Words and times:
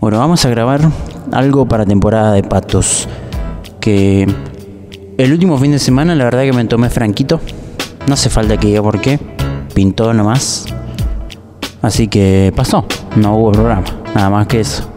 Bueno, 0.00 0.18
vamos 0.18 0.44
a 0.44 0.48
grabar 0.48 0.80
algo 1.32 1.66
para 1.66 1.84
temporada 1.84 2.32
de 2.32 2.44
patos. 2.44 3.08
Que 3.80 4.32
el 5.18 5.32
último 5.32 5.58
fin 5.58 5.72
de 5.72 5.80
semana, 5.80 6.14
la 6.14 6.22
verdad 6.22 6.42
que 6.42 6.52
me 6.52 6.64
tomé 6.66 6.88
franquito. 6.88 7.40
No 8.06 8.14
hace 8.14 8.30
falta 8.30 8.56
que 8.56 8.68
diga 8.68 8.80
por 8.80 9.00
qué. 9.00 9.18
Pintó 9.74 10.14
nomás. 10.14 10.66
Así 11.82 12.06
que 12.06 12.52
pasó. 12.54 12.84
No 13.16 13.38
hubo 13.38 13.50
programa. 13.50 13.82
Nada 14.14 14.30
más 14.30 14.46
que 14.46 14.60
eso. 14.60 14.88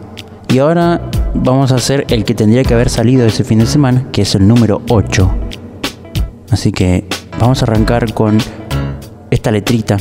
Y 0.48 0.60
ahora 0.60 1.00
vamos 1.34 1.72
a 1.72 1.76
hacer 1.76 2.06
el 2.08 2.24
que 2.24 2.34
tendría 2.34 2.62
que 2.62 2.74
haber 2.74 2.88
salido 2.88 3.26
ese 3.26 3.42
fin 3.42 3.58
de 3.58 3.66
semana, 3.66 4.06
que 4.12 4.22
es 4.22 4.36
el 4.36 4.46
número 4.46 4.82
8. 4.88 5.30
Así 6.52 6.70
que 6.70 7.08
vamos 7.40 7.60
a 7.60 7.64
arrancar 7.64 8.14
con 8.14 8.38
esta 9.32 9.50
letrita 9.50 9.96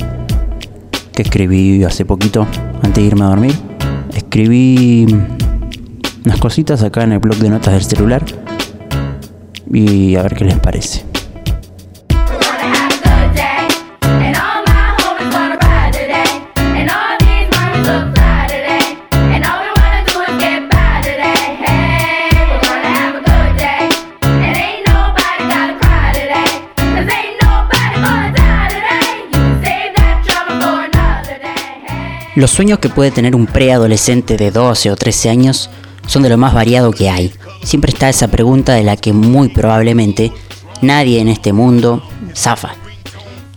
que 1.11 1.23
escribí 1.23 1.83
hace 1.83 2.05
poquito 2.05 2.45
antes 2.83 2.93
de 2.93 3.02
irme 3.02 3.23
a 3.23 3.29
dormir. 3.29 3.71
Escribí 4.14 5.05
unas 6.25 6.39
cositas 6.39 6.83
acá 6.83 7.04
en 7.04 7.14
el 7.14 7.20
blog 7.20 7.38
de 7.38 7.50
notas 7.50 7.74
del 7.74 7.83
celular 7.83 8.24
y 9.71 10.15
a 10.15 10.24
ver 10.24 10.36
qué 10.36 10.46
les 10.46 10.60
parece. 10.60 11.11
Los 32.34 32.52
sueños 32.52 32.80
que 32.80 32.88
puede 32.88 33.12
tener 33.12 33.36
un 33.36 33.45
preadolescente 33.45 34.38
de 34.38 34.52
12 34.52 34.92
o 34.92 34.95
13 34.95 35.30
años 35.30 35.70
son 36.08 36.23
de 36.23 36.30
lo 36.30 36.38
más 36.38 36.54
variado 36.54 36.92
que 36.92 37.09
hay. 37.09 37.34
Siempre 37.64 37.92
está 37.92 38.08
esa 38.08 38.30
pregunta 38.30 38.73
de 38.73 38.84
la 38.84 38.96
que 38.96 39.12
muy 39.12 39.50
probablemente 39.50 40.32
nadie 40.82 41.20
en 41.20 41.28
este 41.28 41.52
mundo 41.52 42.02
zafa. 42.34 42.76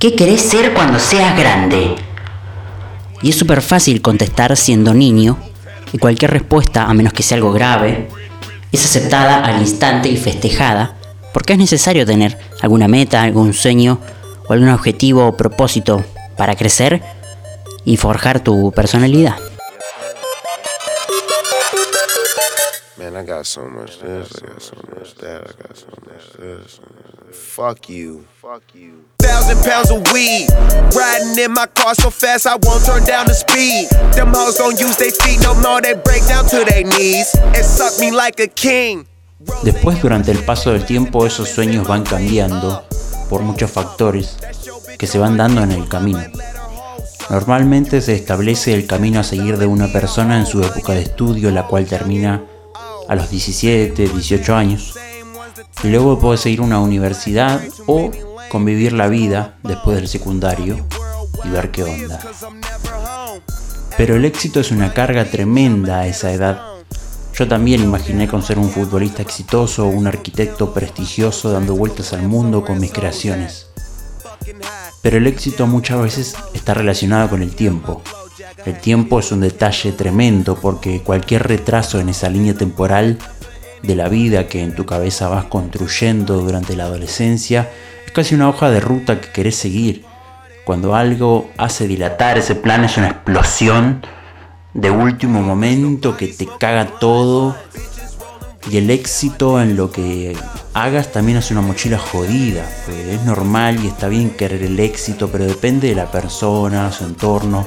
¿Qué 0.00 0.16
querés 0.16 0.41
ser 0.41 0.75
cuando 0.75 0.98
seas 0.98 1.39
grande? 1.39 1.94
Y 3.22 3.31
es 3.31 3.36
súper 3.36 3.62
fácil 3.62 4.03
contestar 4.03 4.56
siendo 4.56 4.92
niño, 4.92 5.38
y 5.92 5.98
cualquier 5.98 6.33
respuesta, 6.33 6.86
a 6.86 6.94
menos 6.94 7.12
que 7.12 7.22
sea 7.22 7.36
algo 7.36 7.53
grave, 7.53 8.09
es 8.72 8.84
aceptada 8.84 9.44
al 9.44 9.61
instante 9.61 10.09
y 10.09 10.16
festejada, 10.16 10.97
porque 11.33 11.53
es 11.53 11.61
necesario 11.61 12.05
tener 12.05 12.36
alguna 12.61 12.88
meta, 12.88 13.22
algún 13.22 13.55
sueño 13.55 14.00
o 14.48 14.53
algún 14.53 14.70
objetivo 14.70 15.28
o 15.28 15.36
propósito 15.36 16.05
para 16.36 16.56
crecer 16.56 17.00
y 17.84 17.96
forjar 17.96 18.40
tu 18.40 18.72
personalidad. 18.72 19.36
Man, 22.96 23.16
I 23.16 23.24
got 23.24 23.44
so 23.44 23.68
much 23.68 23.98
this, 23.98 24.42
I 24.42 24.46
got 24.46 24.62
so 24.62 24.76
much 24.96 25.14
that, 25.16 25.42
I 25.42 25.62
got 25.62 25.76
so 25.76 25.88
much 26.06 26.32
this. 26.38 26.80
Fuck 27.32 27.88
you. 27.88 28.24
Fuck 28.41 28.62
you. 28.74 29.04
Thousand 29.18 29.62
pounds 29.64 29.91
of 29.91 30.00
weed. 30.12 30.46
Riding 30.94 31.44
in 31.44 31.52
my 31.52 31.66
car 31.66 31.94
so 31.94 32.10
fast 32.10 32.46
I 32.46 32.56
won't 32.62 32.84
turn 32.84 33.04
down 33.04 33.26
the 33.26 33.34
speed. 33.34 33.88
Them 34.14 34.32
hoes 34.32 34.56
don't 34.56 34.78
use 34.78 34.96
their 34.96 35.10
feet 35.10 35.41
no 35.42 35.54
more, 35.54 35.80
they 35.80 35.94
break 35.94 36.26
down 36.26 36.46
to 36.50 36.64
their 36.64 36.84
knees 36.84 37.34
and 37.34 37.64
suck 37.64 37.98
me 37.98 38.10
like 38.10 38.41
a 38.41 38.46
king. 38.46 39.06
Después, 39.62 40.00
durante 40.00 40.30
el 40.30 40.38
paso 40.44 40.72
del 40.72 40.86
tiempo, 40.86 41.26
esos 41.26 41.48
sueños 41.48 41.86
van 41.86 42.04
cambiando 42.04 42.84
por 43.28 43.42
muchos 43.42 43.70
factores 43.70 44.36
que 44.96 45.06
se 45.06 45.19
van 45.19 45.36
dando 45.36 45.62
en 45.62 45.72
el 45.72 45.88
camino. 45.88 46.22
Normalmente 47.30 48.00
se 48.00 48.14
establece 48.14 48.75
el 48.75 48.86
camino 48.86 49.20
a 49.20 49.25
seguir 49.25 49.56
de 49.58 49.67
una 49.67 49.89
persona 49.89 50.39
en 50.39 50.47
su 50.47 50.62
época 50.62 50.92
de 50.92 51.03
estudio, 51.03 51.50
la 51.50 51.66
cual 51.66 51.86
termina 51.86 52.44
a 53.08 53.14
los 53.14 53.31
17, 53.31 54.08
18 54.08 54.55
años. 54.55 54.94
Luego 55.83 56.19
puede 56.19 56.39
seguir 56.39 56.61
una 56.61 56.81
universidad 56.81 57.60
o 57.87 58.10
convivir 58.50 58.93
la 58.93 59.09
vida 59.09 59.56
después 59.62 59.97
del 59.97 60.09
secundario 60.09 60.87
y 61.44 61.48
ver 61.48 61.71
qué 61.71 61.84
onda. 61.84 62.21
Pero 63.97 64.16
el 64.16 64.25
éxito 64.25 64.60
es 64.60 64.71
una 64.71 64.93
carga 64.93 65.25
tremenda 65.25 66.00
a 66.00 66.06
esa 66.06 66.32
edad. 66.32 66.60
Yo 67.34 67.48
también 67.48 67.82
imaginé 67.82 68.28
con 68.28 68.43
ser 68.43 68.59
un 68.59 68.71
futbolista 68.71 69.22
exitoso 69.22 69.87
o 69.87 69.88
un 69.88 70.06
arquitecto 70.06 70.72
prestigioso 70.72 71.50
dando 71.50 71.75
vueltas 71.75 72.12
al 72.12 72.22
mundo 72.22 72.65
con 72.65 72.78
mis 72.81 72.93
creaciones. 72.93 73.69
Pero 75.04 75.19
el 75.19 75.26
éxito 75.26 75.66
muchas 75.66 76.00
veces 76.00 76.34
está 76.54 76.72
relacionado 76.72 77.28
con 77.28 77.42
el 77.42 77.54
tiempo. 77.54 78.00
El 78.65 78.81
tiempo 78.81 79.19
es 79.20 79.31
un 79.32 79.42
detalle 79.42 79.92
tremendo 79.92 80.56
porque 80.56 81.03
cualquier 81.03 81.47
retraso 81.47 82.00
en 82.00 82.09
esa 82.09 82.31
línea 82.31 82.54
temporal 82.54 83.19
de 83.82 83.97
la 83.97 84.09
vida 84.09 84.48
que 84.48 84.62
en 84.62 84.75
tu 84.75 84.87
cabeza 84.87 85.28
vas 85.28 85.44
construyendo 85.44 86.38
durante 86.38 86.75
la 86.75 86.84
adolescencia 86.84 87.69
es 88.06 88.12
casi 88.12 88.34
una 88.34 88.48
hoja 88.48 88.70
de 88.70 88.81
ruta 88.81 89.20
que 89.20 89.31
querés 89.31 89.56
seguir. 89.56 90.06
Cuando 90.65 90.94
algo 90.94 91.50
hace 91.59 91.86
dilatar 91.86 92.38
ese 92.38 92.54
plan 92.54 92.82
es 92.82 92.97
una 92.97 93.09
explosión 93.09 94.06
de 94.72 94.91
último 94.91 95.42
momento 95.42 96.16
que 96.16 96.28
te 96.28 96.48
caga 96.59 96.98
todo 96.98 97.54
y 98.71 98.78
el 98.78 98.88
éxito 98.88 99.60
en 99.60 99.76
lo 99.76 99.92
que 99.92 100.34
hagas 100.74 101.12
también 101.12 101.38
es 101.38 101.50
una 101.50 101.62
mochila 101.62 101.98
jodida. 101.98 102.68
es 102.88 103.22
normal 103.22 103.82
y 103.82 103.86
está 103.86 104.08
bien 104.08 104.30
querer 104.30 104.62
el 104.64 104.78
éxito, 104.80 105.28
pero 105.30 105.44
depende 105.44 105.88
de 105.88 105.94
la 105.94 106.10
persona, 106.10 106.90
su 106.92 107.04
entorno 107.04 107.64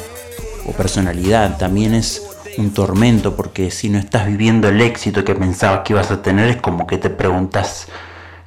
o 0.66 0.72
personalidad. 0.73 1.57
También 1.57 1.94
es 1.94 2.28
un 2.57 2.73
tormento 2.73 3.35
porque 3.35 3.72
si 3.72 3.90
no 3.90 3.97
estás 3.97 4.28
viviendo 4.28 4.68
el 4.68 4.81
éxito 4.81 5.23
que 5.23 5.35
pensabas 5.35 5.81
que 5.85 5.94
ibas 5.94 6.12
a 6.12 6.22
tener, 6.22 6.50
es 6.50 6.57
como 6.57 6.85
que 6.85 6.97
te 6.97 7.09
preguntas, 7.09 7.88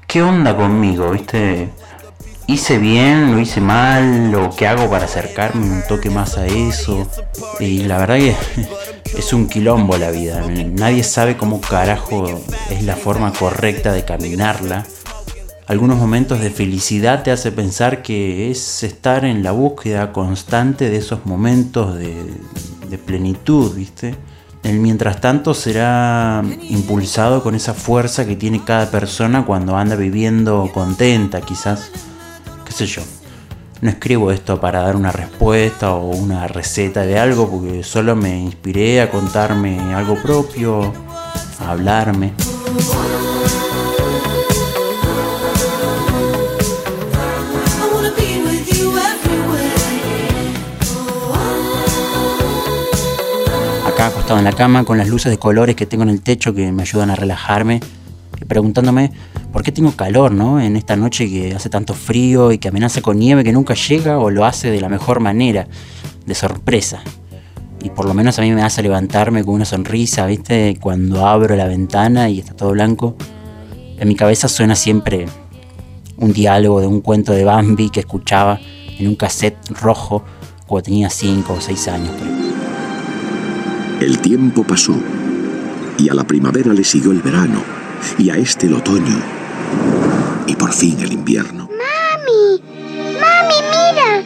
¿qué 0.07 0.23
onda 0.23 0.55
conmigo? 0.55 1.11
¿Viste? 1.11 1.71
¿Hice 2.51 2.79
bien? 2.79 3.31
¿Lo 3.31 3.39
hice 3.39 3.61
mal? 3.61 4.35
¿O 4.35 4.51
qué 4.51 4.67
hago 4.67 4.91
para 4.91 5.05
acercarme 5.05 5.71
un 5.71 5.83
toque 5.87 6.11
más 6.11 6.37
a 6.37 6.47
eso? 6.47 7.07
Y 7.61 7.85
la 7.85 7.97
verdad 7.97 8.17
que 8.17 8.35
es 9.17 9.33
un 9.33 9.47
quilombo 9.47 9.97
la 9.97 10.11
vida. 10.11 10.45
Nadie 10.49 11.05
sabe 11.05 11.37
cómo 11.37 11.61
carajo 11.61 12.43
es 12.69 12.83
la 12.83 12.97
forma 12.97 13.33
correcta 13.33 13.93
de 13.93 14.05
caminarla. 14.05 14.85
Algunos 15.69 15.99
momentos 15.99 16.41
de 16.41 16.51
felicidad 16.51 17.23
te 17.23 17.31
hace 17.31 17.53
pensar 17.53 18.03
que 18.03 18.51
es 18.51 18.83
estar 18.83 19.25
en 19.25 19.45
la 19.45 19.53
búsqueda 19.53 20.13
constante 20.13 20.91
de 20.91 20.97
esos 20.97 21.27
momentos 21.27 21.95
de, 21.95 22.99
plenitud, 23.07 23.77
¿viste? 23.77 24.17
El 24.65 24.81
mientras 24.81 25.21
tanto 25.21 25.55
será 25.55 26.43
impulsado 26.69 27.45
con 27.45 27.55
esa 27.55 27.75
fuerza 27.75 28.27
que 28.27 28.35
tiene 28.35 28.65
cada 28.65 28.91
persona 28.91 29.47
cuando 29.47 29.77
anda 29.77 29.95
viviendo 29.95 30.69
contenta, 30.75 31.41
quizás, 31.43 31.93
qué 32.71 32.77
sé 32.77 32.87
yo. 32.87 33.03
No 33.81 33.91
escribo 33.91 34.31
esto 34.31 34.61
para 34.61 34.83
dar 34.83 34.95
una 34.95 35.11
respuesta 35.11 35.95
o 35.95 36.11
una 36.11 36.47
receta 36.47 37.03
de 37.03 37.19
algo 37.19 37.51
porque 37.51 37.83
solo 37.83 38.15
me 38.15 38.39
inspiré 38.39 39.01
a 39.01 39.11
contarme 39.11 39.79
algo 39.93 40.17
propio, 40.23 40.93
a 41.59 41.71
hablarme. 41.73 42.33
Acá 53.87 54.07
acostado 54.07 54.39
en 54.39 54.45
la 54.45 54.53
cama 54.53 54.85
con 54.85 54.97
las 54.97 55.09
luces 55.09 55.33
de 55.33 55.39
colores 55.39 55.75
que 55.75 55.87
tengo 55.87 56.05
en 56.05 56.11
el 56.11 56.23
techo 56.23 56.55
que 56.55 56.71
me 56.71 56.83
ayudan 56.83 57.11
a 57.11 57.17
relajarme 57.17 57.81
preguntándome 58.47 59.13
por 59.53 59.63
qué 59.63 59.73
tengo 59.73 59.93
calor, 59.93 60.33
¿no? 60.33 60.61
En 60.61 60.77
esta 60.77 60.97
noche 60.97 61.29
que 61.29 61.55
hace 61.55 61.69
tanto 61.69 61.95
frío 61.95 62.53
y 62.53 62.59
que 62.59 62.69
amenaza 62.69 63.01
con 63.03 63.19
nieve 63.19 63.45
que 63.45 63.53
nunca 63.53 63.75
llega 63.75 64.19
o 64.19 64.31
lo 64.31 64.45
hace 64.45 64.71
de 64.71 64.81
la 64.81 64.89
mejor 64.89 65.21
manera, 65.21 65.67
de 66.27 66.35
sorpresa. 66.35 67.03
Y 67.83 67.91
por 67.91 68.07
lo 68.07 68.15
menos 68.15 68.39
a 68.39 68.43
mí 68.43 68.53
me 68.53 68.63
hace 68.63 68.83
levantarme 68.83 69.43
con 69.43 69.55
una 69.55 69.65
sonrisa, 69.65 70.27
¿viste? 70.27 70.77
Cuando 70.81 71.27
abro 71.27 71.57
la 71.57 71.67
ventana 71.67 72.29
y 72.29 72.39
está 72.41 72.55
todo 72.55 72.71
blanco. 72.71 73.17
En 73.99 74.09
mi 74.09 74.15
cabeza 74.15 74.49
suena 74.49 74.75
siempre 74.75 75.27
un 76.19 76.33
diálogo 76.33 76.81
de 76.81 76.87
un 76.87 77.01
cuento 77.01 77.33
de 77.33 77.45
Bambi 77.45 77.91
que 77.91 78.01
escuchaba 78.01 78.61
en 78.99 79.09
un 79.09 79.17
cassette 79.17 79.57
rojo 79.81 80.23
cuando 80.67 80.85
tenía 80.85 81.09
5 81.09 81.53
o 81.53 81.61
6 81.61 81.89
años. 81.89 82.13
El 84.01 84.19
tiempo 84.19 84.63
pasó 84.63 84.95
y 85.99 86.09
a 86.09 86.15
la 86.15 86.25
primavera 86.25 86.73
le 86.73 86.85
siguió 86.85 87.13
el 87.13 87.21
verano 87.21 87.80
y 88.19 88.31
a 88.31 88.37
este 88.37 88.67
el 88.67 88.75
otoño 88.75 89.23
y 90.47 90.57
por 90.57 90.73
fin 90.73 90.99
el 91.01 91.13
invierno. 91.13 91.69
¡Mami! 91.69 92.61
¡Mami, 93.15 93.55
mira! 93.71 94.23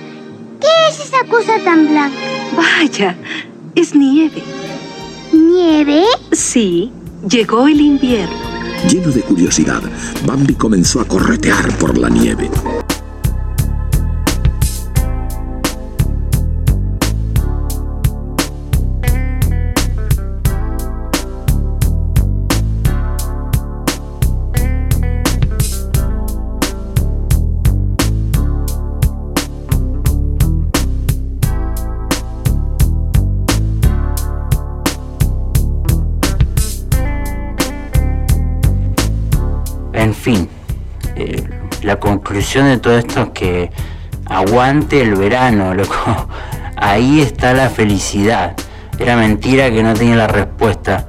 ¿Qué 0.61 0.69
es 0.91 1.01
esa 1.01 1.25
cosa 1.29 1.59
tan 1.65 1.89
blanca? 1.89 2.17
Vaya, 2.57 3.17
es 3.75 3.95
nieve. 3.95 4.43
¿Nieve? 5.33 6.05
Sí, 6.33 6.93
llegó 7.29 7.67
el 7.69 7.81
invierno. 7.81 8.37
Lleno 8.89 9.11
de 9.11 9.23
curiosidad, 9.23 9.83
Bambi 10.27 10.55
comenzó 10.55 11.01
a 11.01 11.05
corretear 11.05 11.77
por 11.79 11.97
la 11.99 12.09
nieve. 12.09 12.51
En 40.05 40.13
fin, 40.13 40.51
eh, 41.17 41.43
la 41.81 41.99
conclusión 41.99 42.67
de 42.67 42.77
todo 42.77 42.99
esto 42.99 43.23
es 43.23 43.29
que 43.31 43.71
aguante 44.27 45.01
el 45.01 45.15
verano, 45.15 45.73
loco. 45.75 46.29
Ahí 46.77 47.23
está 47.23 47.55
la 47.55 47.71
felicidad. 47.71 48.55
Era 48.99 49.17
mentira 49.17 49.71
que 49.71 49.83
no 49.83 49.95
tenía 49.95 50.17
la 50.17 50.27
respuesta. 50.27 51.07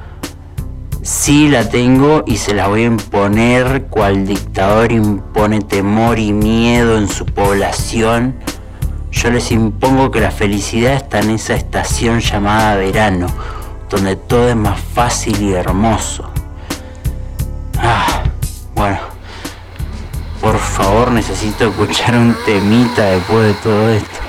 Sí 1.02 1.50
la 1.50 1.68
tengo 1.68 2.24
y 2.26 2.38
se 2.38 2.54
la 2.54 2.70
voy 2.70 2.84
a 2.84 2.86
imponer 2.86 3.88
cual 3.88 4.26
dictador 4.26 4.94
impone 4.94 5.60
temor 5.60 6.18
y 6.18 6.32
miedo 6.32 6.98
en 6.98 7.10
su 7.10 7.26
población. 7.26 8.36
Yo 9.12 9.30
les 9.30 9.52
impongo 9.52 10.10
que 10.10 10.22
la 10.22 10.32
felicidad 10.32 10.94
está 10.94 11.20
en 11.20 11.32
esa 11.32 11.56
estación 11.56 12.22
llamada 12.22 12.78
verano, 12.78 13.28
donde 13.90 14.16
todo 14.16 14.48
es 14.48 14.56
más 14.56 14.80
fácil 14.80 15.42
y 15.42 15.52
hermoso. 15.52 16.32
Favor, 20.76 21.10
necesito 21.10 21.70
escuchar 21.70 22.18
un 22.18 22.36
temita 22.46 23.06
después 23.06 23.48
de 23.48 23.54
todo 23.54 23.90
esto. 23.90 24.25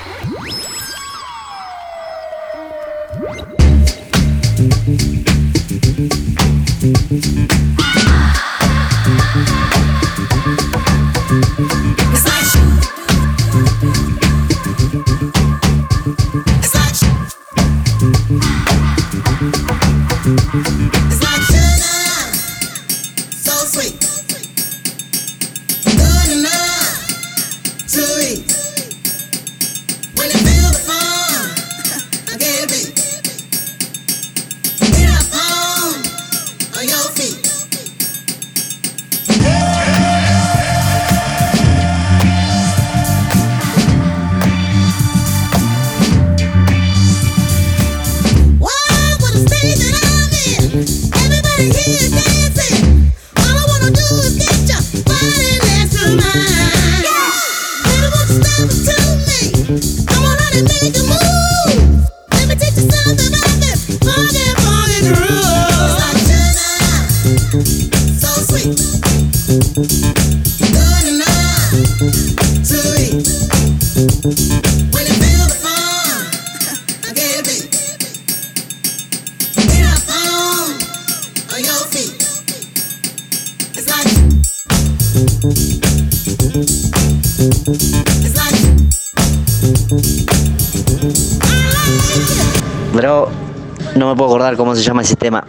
Puedo 94.17 94.31
acordar 94.31 94.57
cómo 94.57 94.75
se 94.75 94.81
llama 94.81 95.03
ese 95.03 95.15
tema. 95.15 95.45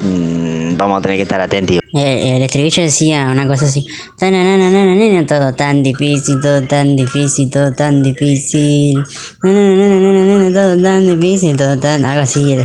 Mm, 0.00 0.76
vamos 0.76 0.98
a 0.98 1.02
tener 1.02 1.16
que 1.18 1.22
estar 1.22 1.40
atentos. 1.40 1.78
El, 1.92 2.42
estribillo 2.42 2.82
decía 2.82 3.28
una 3.30 3.46
cosa 3.46 3.66
así. 3.66 3.86
Todo 4.18 5.54
tan 5.54 5.82
difícil, 5.82 6.40
todo 6.40 6.62
tan 6.62 6.96
difícil, 6.96 7.50
todo 7.50 7.72
tan 7.72 8.02
difícil. 8.02 9.04
Todo 9.42 10.82
tan 10.82 11.06
difícil, 11.06 11.56
todo 11.56 11.78
tan... 11.78 12.04
Algo 12.04 12.22
así. 12.22 12.56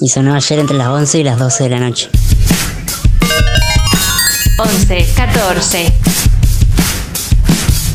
Y 0.00 0.08
sonó 0.08 0.34
ayer 0.34 0.58
entre 0.58 0.76
las 0.76 0.88
11 0.88 1.18
y 1.18 1.24
las 1.24 1.38
12 1.38 1.64
de 1.64 1.70
la 1.70 1.80
noche. 1.80 2.08
11, 4.58 5.06
14. 5.16 5.92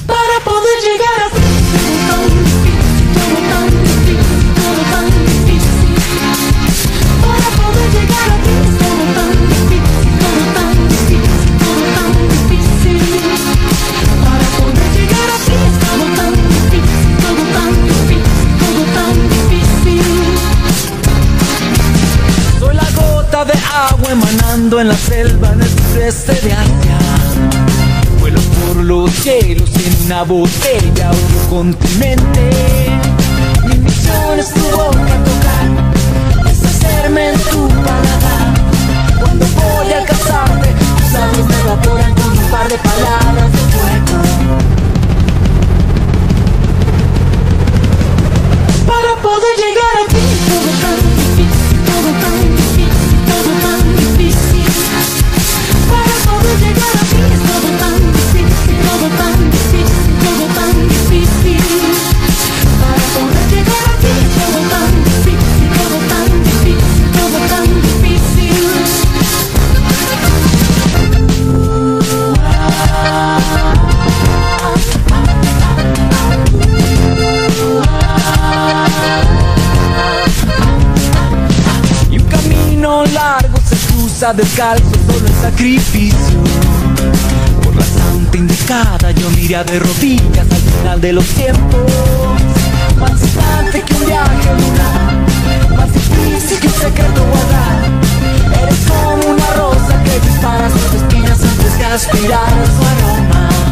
Para 0.07 0.39
poder 0.43 0.81
llegar 0.81 1.19
a 1.19 1.25
agua 1.25 1.51
la 24.91 24.97
selva 24.97 25.53
en 25.53 25.61
el 25.61 25.69
sureste 25.69 26.33
de 26.33 26.51
Asia. 26.51 26.97
Vuelo 28.19 28.41
por 28.41 28.75
los 28.77 29.09
cielos 29.11 29.69
en 29.85 30.05
una 30.05 30.23
botella 30.23 31.11
otro 31.11 31.49
continente. 31.49 32.49
Mi 33.67 33.75
misión 33.77 34.39
es 34.39 34.53
tu 34.53 34.63
boca 34.75 35.13
tocar, 35.29 36.43
deshacerme 36.43 37.29
en 37.29 37.39
tu 37.39 37.67
paladar. 37.85 38.53
Cuando 39.19 39.45
voy 39.45 39.93
a 39.93 39.99
alcanzarte, 39.99 40.69
tus 40.97 41.11
labios 41.13 41.47
me 41.47 41.59
evaporan 41.61 42.13
con 42.15 42.37
un 42.37 42.45
par 42.51 42.67
de 42.67 42.77
palabras 42.77 43.51
de 43.53 43.61
fuego. 43.73 44.17
Para 48.87 49.11
poder 49.21 49.55
llegar 49.63 49.95
a 50.01 50.05
ti, 50.11 50.23
todo 50.47 51.10
descalzo 84.33 84.91
solo 85.07 85.27
el 85.27 85.33
sacrificio. 85.41 86.39
Por 87.63 87.75
la 87.75 87.85
santa 87.85 88.37
indicada 88.37 89.11
yo 89.11 89.29
miré 89.31 89.63
de 89.63 89.79
rodillas 89.79 90.47
al 90.49 90.61
final 90.61 91.01
de 91.01 91.13
los 91.13 91.25
tiempos. 91.25 91.81
Más 92.99 93.19
distante 93.19 93.81
que 93.81 93.93
un 93.95 94.05
viaje 94.05 94.49
lunar 94.53 95.75
Más 95.75 95.91
difícil 95.91 96.59
que 96.59 96.67
un 96.67 96.73
secreto 96.73 97.25
guardar. 97.25 98.61
Eres 98.61 98.79
como 98.87 99.33
una 99.33 99.47
rosa 99.53 100.03
que 100.03 100.19
dispara 100.27 100.69
sus 100.69 101.01
espinas 101.01 101.39
antes 101.43 101.73
que 101.73 101.85
aspirar 101.85 102.49
su 102.67 102.81
aroma 102.85 103.70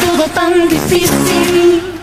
todo 0.00 0.24
tan 0.34 0.68
difícil. 0.68 1.93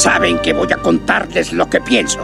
Saben 0.00 0.38
que 0.38 0.54
voy 0.54 0.72
a 0.72 0.78
contarles 0.78 1.52
lo 1.52 1.68
que 1.68 1.78
pienso. 1.78 2.20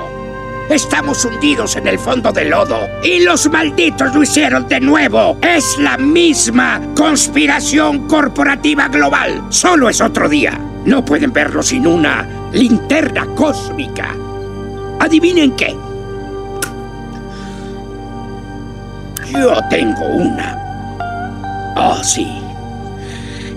Estamos 0.71 1.23
hundidos 1.26 1.76
en 1.76 1.87
el 1.87 1.99
fondo 1.99 2.33
del 2.33 2.49
lodo 2.49 2.88
y 3.04 3.21
los 3.23 3.50
malditos 3.50 4.14
lo 4.14 4.23
hicieron 4.23 4.66
de 4.66 4.80
nuevo. 4.80 5.37
Es 5.42 5.76
la 5.78 5.99
misma 5.99 6.80
conspiración 6.97 8.09
corporativa 8.09 8.88
global. 8.88 9.45
Solo 9.50 9.90
es 9.90 10.00
otro 10.00 10.26
día. 10.26 10.59
No 10.87 11.04
pueden 11.04 11.35
verlo 11.35 11.62
sin 11.62 11.87
una 11.87 12.26
linterna 12.50 13.26
cósmica. 13.35 14.14
Adivinen 14.99 15.54
qué. 15.54 15.76
Yo 19.35 19.61
tengo 19.68 20.06
una. 20.14 21.75
Oh, 21.76 22.02
sí. 22.02 22.45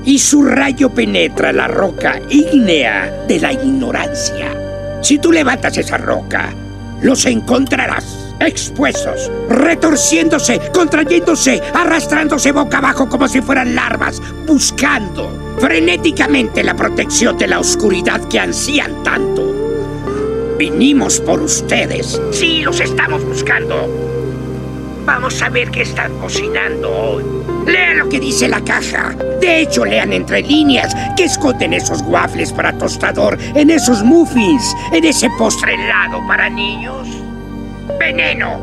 Y 0.06 0.20
su 0.20 0.44
rayo 0.44 0.90
penetra 0.90 1.52
la 1.52 1.68
roca 1.68 2.20
ígnea 2.30 3.26
de 3.28 3.40
la 3.40 3.54
ignorancia. 3.54 4.56
Si 5.02 5.20
tú 5.20 5.32
levantas 5.32 5.78
esa 5.78 5.98
roca, 5.98 6.54
los 7.02 7.26
encontrarás 7.26 8.30
expuestos, 8.40 9.30
retorciéndose, 9.50 10.60
contrayéndose, 10.74 11.62
arrastrándose 11.74 12.52
boca 12.52 12.78
abajo 12.78 13.08
como 13.10 13.28
si 13.28 13.42
fueran 13.42 13.76
larvas, 13.76 14.22
buscando 14.46 15.56
frenéticamente 15.60 16.64
la 16.64 16.76
protección 16.76 17.38
de 17.38 17.48
la 17.48 17.60
oscuridad 17.60 18.28
que 18.30 18.40
ansían 18.40 19.04
tanto. 19.04 20.56
Vinimos 20.58 21.20
por 21.20 21.42
ustedes. 21.42 22.22
Sí, 22.32 22.62
los 22.62 22.80
estamos 22.80 23.24
buscando. 23.24 24.09
Vamos 25.10 25.42
a 25.42 25.50
ver 25.50 25.72
qué 25.72 25.82
están 25.82 26.16
cocinando 26.20 26.92
hoy. 26.92 27.24
Lean 27.66 27.98
lo 27.98 28.08
que 28.08 28.20
dice 28.20 28.48
la 28.48 28.64
caja. 28.64 29.16
De 29.42 29.62
hecho, 29.62 29.84
lean 29.84 30.14
entre 30.14 30.44
líneas 30.44 30.96
que 31.18 31.24
esconden 31.24 31.74
esos 31.74 32.04
waffles 32.04 32.54
para 32.54 32.78
tostador, 32.78 33.36
en 33.56 33.72
esos 33.72 34.04
muffins, 34.04 34.64
en 34.94 35.06
ese 35.06 35.28
postre 35.36 35.74
helado 35.74 36.22
para 36.28 36.48
niños. 36.48 37.08
Veneno. 37.98 38.60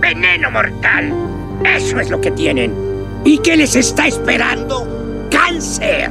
Veneno 0.00 0.50
mortal. 0.50 1.12
Eso 1.62 2.00
es 2.00 2.08
lo 2.08 2.22
que 2.22 2.30
tienen. 2.30 2.74
¿Y 3.26 3.36
qué 3.36 3.58
les 3.58 3.76
está 3.76 4.06
esperando? 4.06 5.28
Cáncer. 5.30 6.10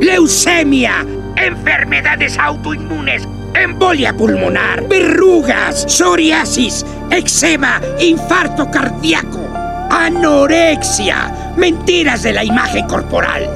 Leucemia. 0.00 1.04
Enfermedades 1.36 2.38
autoinmunes 2.38 3.28
embolia 3.54 4.12
pulmonar, 4.16 4.86
verrugas, 4.88 5.84
psoriasis, 5.88 6.84
eczema, 7.12 7.80
infarto 8.00 8.70
cardíaco, 8.70 9.46
anorexia, 9.90 11.52
mentiras 11.56 12.22
de 12.22 12.32
la 12.32 12.44
imagen 12.44 12.86
corporal, 12.86 13.48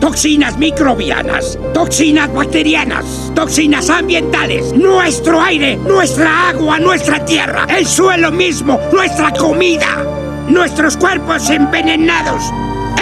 toxinas 0.00 0.58
microbianas, 0.58 1.58
toxinas 1.72 2.32
bacterianas, 2.32 3.32
toxinas 3.34 3.88
ambientales, 3.88 4.72
nuestro 4.72 5.40
aire, 5.40 5.76
nuestra 5.76 6.48
agua, 6.48 6.80
nuestra 6.80 7.24
tierra, 7.24 7.66
el 7.68 7.86
suelo 7.86 8.32
mismo, 8.32 8.80
nuestra 8.92 9.30
comida, 9.30 10.04
nuestros 10.48 10.96
cuerpos 10.96 11.48
envenenados, 11.50 12.42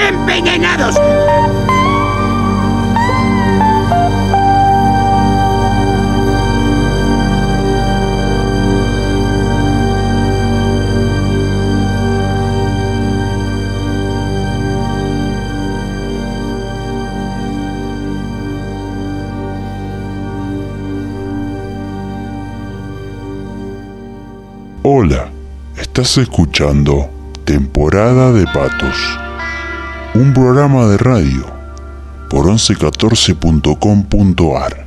envenenados. 0.08 1.61
Estás 25.92 26.16
escuchando 26.16 27.10
Temporada 27.44 28.32
de 28.32 28.46
Patos, 28.46 28.96
un 30.14 30.32
programa 30.32 30.86
de 30.86 30.96
radio 30.96 31.44
por 32.30 32.46
1114.com.ar 32.46 34.86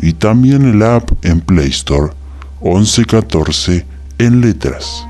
y 0.00 0.14
también 0.14 0.68
el 0.68 0.82
app 0.82 1.12
en 1.24 1.40
Play 1.42 1.68
Store 1.68 2.12
1114 2.60 3.86
en 4.18 4.40
letras. 4.40 5.04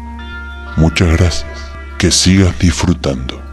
Muchas 0.76 1.16
gracias. 1.16 1.58
Que 1.98 2.10
sigas 2.10 2.58
disfrutando. 2.58 3.51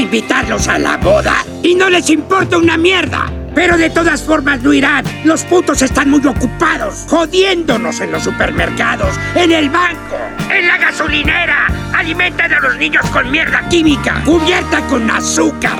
Invitarlos 0.00 0.68
a 0.68 0.78
la 0.78 0.96
boda 0.96 1.44
y 1.62 1.74
no 1.74 1.88
les 1.90 2.10
importa 2.10 2.58
una 2.58 2.76
mierda. 2.76 3.30
Pero 3.54 3.76
de 3.76 3.90
todas 3.90 4.22
formas 4.22 4.62
no 4.62 4.72
irán. 4.72 5.04
Los 5.24 5.44
putos 5.44 5.80
están 5.82 6.10
muy 6.10 6.26
ocupados, 6.26 7.06
jodiéndonos 7.08 8.00
en 8.00 8.10
los 8.10 8.24
supermercados, 8.24 9.14
en 9.34 9.52
el 9.52 9.70
banco, 9.70 10.16
en 10.50 10.66
la 10.66 10.76
gasolinera. 10.78 11.68
Alimentan 11.96 12.52
a 12.52 12.60
los 12.60 12.76
niños 12.76 13.08
con 13.10 13.30
mierda 13.30 13.68
química, 13.68 14.20
cubierta 14.24 14.80
con 14.88 15.08
azúcar. 15.08 15.78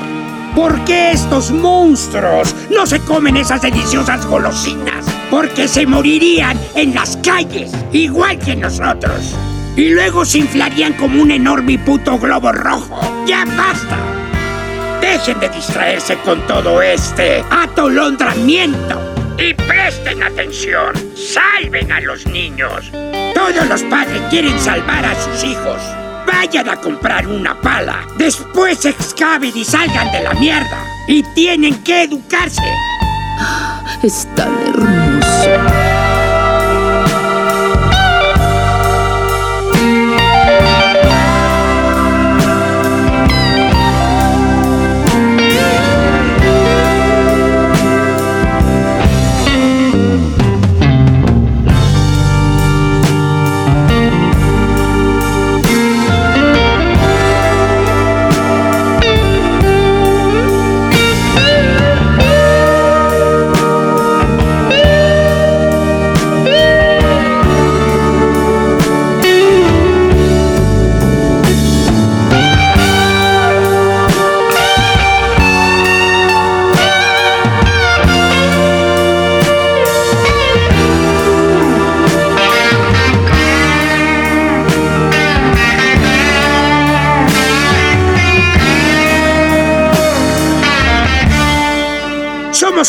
¿Por 0.55 0.85
qué 0.85 1.11
estos 1.11 1.51
monstruos 1.51 2.55
no 2.71 2.87
se 2.87 3.01
comen 3.01 3.37
esas 3.37 3.61
deliciosas 3.61 4.25
golosinas? 4.25 5.05
Porque 5.29 5.67
se 5.67 5.85
morirían 5.85 6.57
en 6.77 6.95
las 6.95 7.17
calles, 7.17 7.73
igual 7.91 8.39
que 8.39 8.55
nosotros. 8.55 9.35
Y 9.77 9.91
luego 9.91 10.25
se 10.25 10.39
inflarían 10.39 10.93
como 10.93 11.21
un 11.21 11.33
enorme 11.33 11.79
puto 11.79 12.19
globo 12.19 12.53
rojo. 12.53 13.25
¡Ya 13.27 13.45
basta! 13.45 13.99
Dejen 15.01 15.41
de 15.41 15.49
distraerse 15.49 16.17
con 16.19 16.41
todo 16.47 16.81
este 16.81 17.45
atolondramiento. 17.51 19.15
Y 19.37 19.53
presten 19.55 20.23
atención. 20.23 20.95
Salven 21.17 21.91
a 21.91 22.01
los 22.01 22.25
niños. 22.27 22.91
Todos 23.35 23.67
los 23.69 23.83
padres 23.85 24.23
quieren 24.31 24.59
salvar 24.61 25.05
a 25.05 25.15
sus 25.17 25.43
hijos. 25.43 25.81
Vayan 26.25 26.69
a 26.69 26.77
comprar 26.77 27.27
una 27.27 27.61
pala. 27.61 28.07
Después 28.17 28.85
excaven 28.85 29.53
y 29.57 29.65
salgan 29.65 30.13
de 30.13 30.23
la 30.23 30.35
mierda. 30.35 30.85
Y 31.09 31.25
tienen 31.35 31.83
que 31.83 32.05
educarse. 32.05 32.63
Es 34.05 34.29
tan 34.37 34.53
hermoso. 34.69 35.94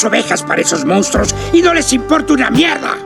Ovejas 0.04 0.44
para 0.44 0.62
esos 0.62 0.84
monstruos 0.86 1.34
y 1.54 1.62
no 1.62 1.74
les 1.74 1.94
importa 1.94 2.34
una 2.34 2.50
mierda. 2.50 2.98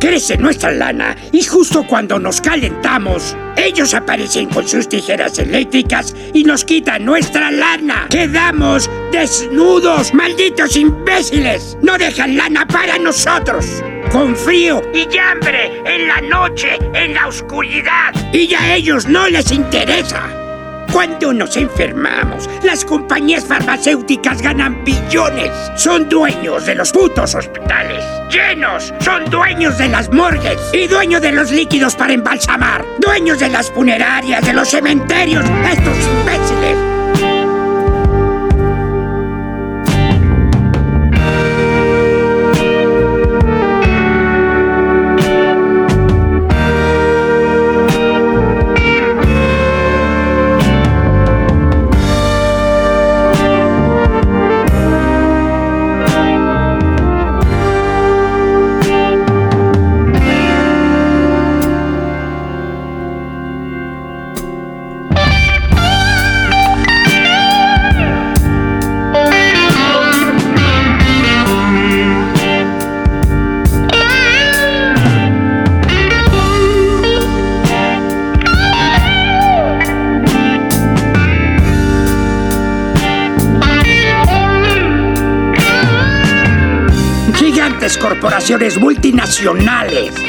Crece 0.00 0.36
nuestra 0.36 0.72
lana 0.72 1.14
y 1.30 1.44
justo 1.44 1.86
cuando 1.86 2.18
nos 2.18 2.40
calentamos, 2.40 3.36
ellos 3.56 3.94
aparecen 3.94 4.48
con 4.48 4.66
sus 4.66 4.88
tijeras 4.88 5.38
eléctricas 5.38 6.12
y 6.34 6.42
nos 6.42 6.64
quitan 6.64 7.04
nuestra 7.04 7.52
lana. 7.52 8.08
Quedamos 8.10 8.90
desnudos, 9.12 10.12
malditos 10.12 10.76
imbéciles. 10.76 11.78
No 11.82 11.96
dejan 11.98 12.36
lana 12.36 12.66
para 12.66 12.98
nosotros. 12.98 13.84
Con 14.10 14.34
frío 14.34 14.82
y 14.92 15.06
hambre, 15.16 15.80
en 15.86 16.08
la 16.08 16.20
noche, 16.20 16.76
en 16.94 17.14
la 17.14 17.28
oscuridad. 17.28 18.12
Y 18.32 18.52
a 18.54 18.74
ellos 18.74 19.06
no 19.06 19.28
les 19.28 19.52
interesa. 19.52 20.41
Cuando 20.92 21.32
nos 21.32 21.56
enfermamos, 21.56 22.50
las 22.62 22.84
compañías 22.84 23.46
farmacéuticas 23.46 24.42
ganan 24.42 24.84
billones. 24.84 25.50
Son 25.74 26.06
dueños 26.06 26.66
de 26.66 26.74
los 26.74 26.92
putos 26.92 27.34
hospitales. 27.34 28.04
Llenos. 28.30 28.92
Son 29.00 29.24
dueños 29.30 29.78
de 29.78 29.88
las 29.88 30.12
morgues. 30.12 30.58
Y 30.74 30.86
dueños 30.86 31.22
de 31.22 31.32
los 31.32 31.50
líquidos 31.50 31.96
para 31.96 32.12
embalsamar. 32.12 32.84
Dueños 32.98 33.40
de 33.40 33.48
las 33.48 33.70
funerarias, 33.70 34.44
de 34.44 34.52
los 34.52 34.68
cementerios. 34.68 35.44
Estos 35.70 35.96
imbéciles. 36.20 36.91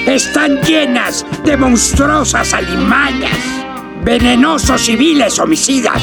Están 0.07 0.59
llenas 0.63 1.23
de 1.45 1.55
monstruosas 1.55 2.51
alimañas, 2.51 3.37
venenosos 4.03 4.81
civiles 4.81 5.37
homicidas 5.37 6.01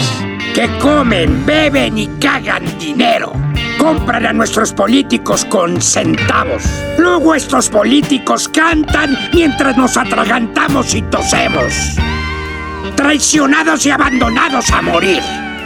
que 0.54 0.68
comen, 0.78 1.44
beben 1.44 1.98
y 1.98 2.06
cagan 2.20 2.62
dinero. 2.78 3.32
Compran 3.78 4.26
a 4.26 4.32
nuestros 4.32 4.72
políticos 4.72 5.44
con 5.44 5.82
centavos. 5.82 6.62
Luego 6.98 7.34
estos 7.34 7.68
políticos 7.68 8.48
cantan 8.48 9.18
mientras 9.32 9.76
nos 9.76 9.96
atragantamos 9.96 10.94
y 10.94 11.02
tosemos. 11.02 11.96
Traicionados 12.94 13.86
y 13.86 13.90
abandonados 13.90 14.70
a 14.70 14.82
morir. 14.82 15.20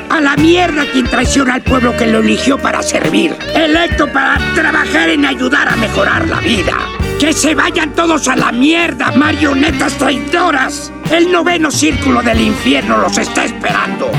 A 0.09 0.19
la 0.19 0.35
mierda 0.37 0.87
quien 0.91 1.07
traiciona 1.07 1.55
al 1.55 1.63
pueblo 1.63 1.95
que 1.95 2.07
lo 2.07 2.21
eligió 2.21 2.57
para 2.57 2.83
servir. 2.83 3.37
Electo 3.55 4.11
para 4.11 4.39
trabajar 4.55 5.11
en 5.11 5.27
ayudar 5.27 5.69
a 5.69 5.77
mejorar 5.77 6.27
la 6.27 6.41
vida. 6.41 7.04
Que 7.25 7.33
se 7.33 7.55
vayan 7.55 7.95
todos 7.95 8.29
a 8.29 8.37
la 8.37 8.53
mierda, 8.53 9.11
marionetas 9.13 9.95
traidoras. 9.95 10.93
El 11.11 11.33
noveno 11.33 11.71
círculo 11.71 12.23
del 12.23 12.39
infierno 12.39 12.99
los 12.99 13.17
está 13.17 13.47
esperando. 13.47 14.11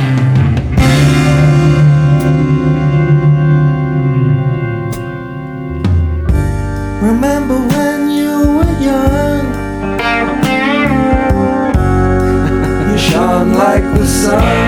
Remember 7.04 7.60
when 7.76 8.10
you 8.10 8.40
were 8.58 8.74
young? 8.82 9.54
you 12.92 12.98
shone 12.98 13.54
like 13.54 13.84
the 14.00 14.08
sun. 14.08 14.65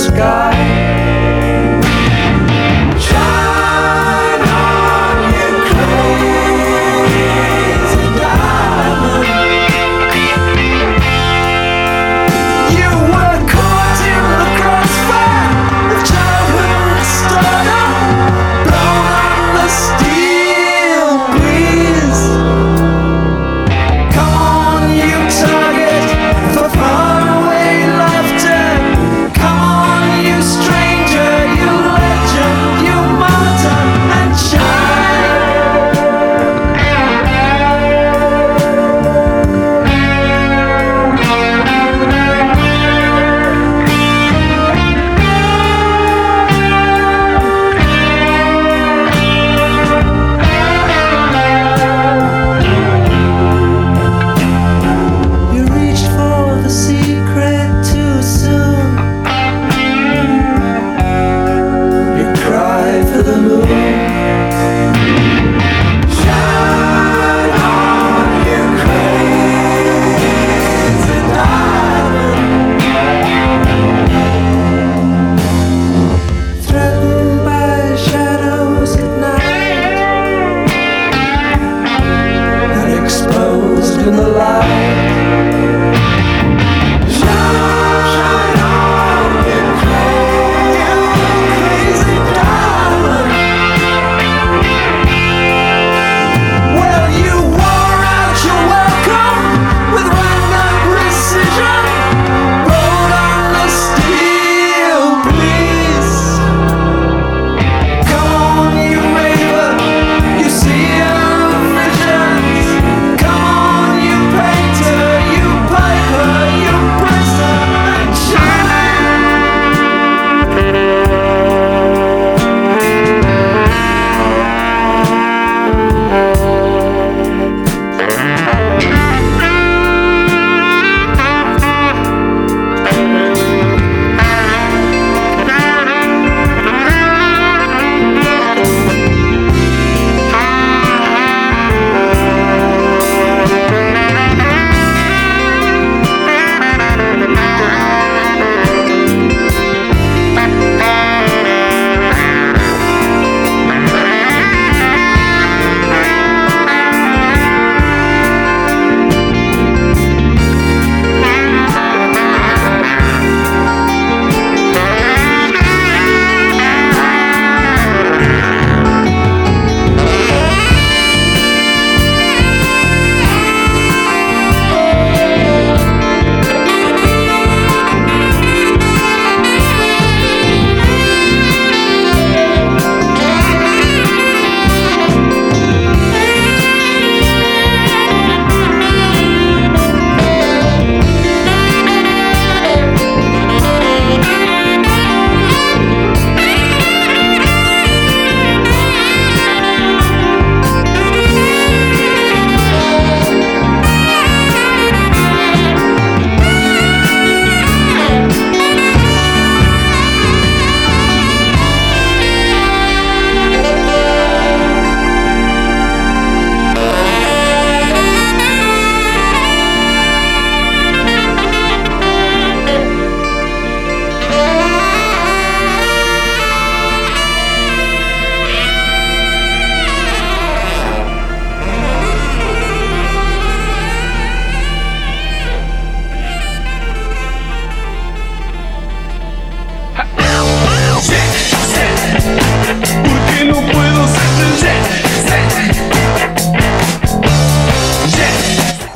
Sky. 0.00 0.49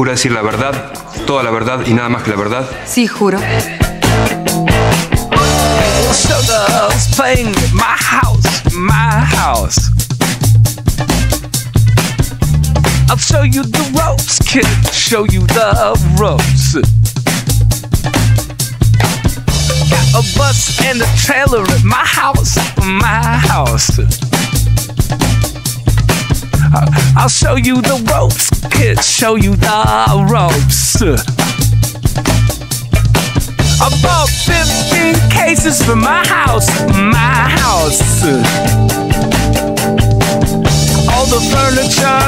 ¿Jura 0.04 0.12
decir 0.12 0.32
la 0.32 0.42
verdad, 0.42 0.92
toda 1.26 1.42
la 1.42 1.50
verdad 1.50 1.80
y 1.86 1.94
nada 1.94 2.10
más 2.10 2.22
que 2.24 2.28
la 2.28 2.36
verdad? 2.36 2.68
Sí, 2.84 3.06
juro. 3.06 3.38
Sugar's 6.12 7.08
playing 7.16 7.54
my 7.72 7.96
house, 7.96 8.44
my 8.74 9.24
house. 9.24 9.90
I'll 13.08 13.16
show 13.16 13.44
you 13.44 13.62
the 13.62 13.98
ropes, 13.98 14.40
kid. 14.40 14.66
Show 14.92 15.24
you 15.24 15.40
the 15.46 15.98
ropes. 16.18 16.74
Got 19.88 20.06
a 20.12 20.38
bus 20.38 20.78
and 20.84 21.00
a 21.00 21.06
trailer 21.16 21.62
at 21.62 21.82
my 21.82 22.04
house, 22.04 22.58
my 22.84 23.38
house. 23.38 24.33
I'll 27.16 27.28
show 27.28 27.54
you 27.54 27.80
the 27.80 28.02
ropes, 28.10 28.50
kid. 28.70 29.02
Show 29.02 29.36
you 29.36 29.54
the 29.54 30.26
ropes. 30.30 31.00
I 33.80 33.88
bought 34.02 34.28
15 34.28 35.14
cases 35.30 35.82
for 35.84 35.94
my 35.94 36.26
house, 36.26 36.68
my 36.90 37.48
house. 37.62 38.24
All 41.14 41.26
the 41.26 41.40
furniture 41.52 42.22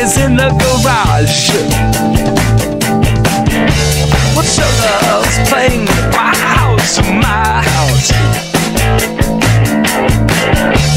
is 0.00 0.16
in 0.16 0.36
the 0.36 0.48
garage. 0.62 1.52
What 4.34 4.46
sugar's 4.46 5.48
playing 5.50 5.84
my 6.12 6.34
house, 6.36 6.98
my 7.00 7.60
house. 7.68 8.12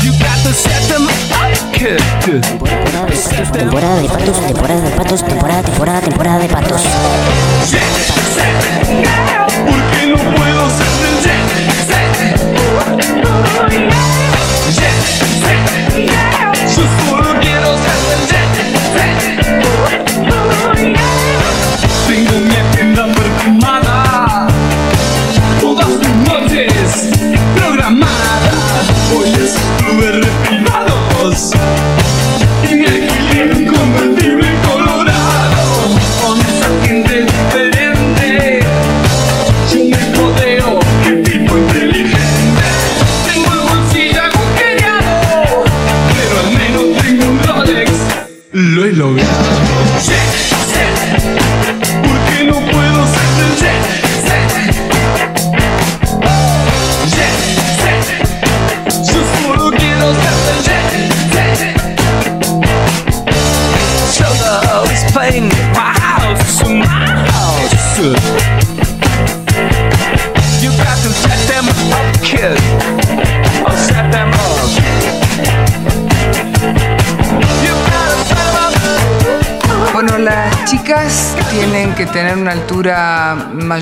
You 0.04 0.12
got 0.20 0.38
to 0.46 0.54
set 0.54 0.90
them. 0.90 1.15
Temporada 1.86 3.06
de 4.02 4.08
patos, 4.08 4.40
temporada 4.40 4.82
de 4.82 4.90
patos, 4.90 5.24
temporada, 5.24 5.62
temporada, 5.62 6.02
temporada 6.02 6.40
de 6.40 6.48
patos. 6.48 6.82
Porque 9.68 10.08
no 10.08 10.18
puedo 10.18 10.68
ser 10.72 10.88
Yo 16.76 16.84
solo 17.08 17.35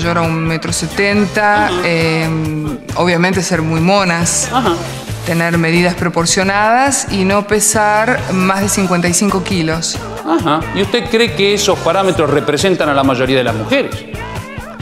mayor 0.04 0.18
a 0.18 0.22
un 0.22 0.44
metro 0.44 0.70
setenta, 0.70 1.70
eh, 1.82 2.28
obviamente 2.96 3.42
ser 3.42 3.62
muy 3.62 3.80
monas, 3.80 4.50
tener 5.24 5.56
medidas 5.56 5.94
proporcionadas 5.94 7.10
y 7.10 7.24
no 7.24 7.46
pesar 7.46 8.20
más 8.34 8.60
de 8.60 8.68
55 8.68 9.42
kilos. 9.42 9.96
Ajá. 10.28 10.60
¿Y 10.74 10.82
usted 10.82 11.08
cree 11.10 11.32
que 11.32 11.54
esos 11.54 11.78
parámetros 11.78 12.28
representan 12.28 12.90
a 12.90 12.94
la 12.94 13.02
mayoría 13.02 13.38
de 13.38 13.44
las 13.44 13.54
mujeres? 13.54 13.94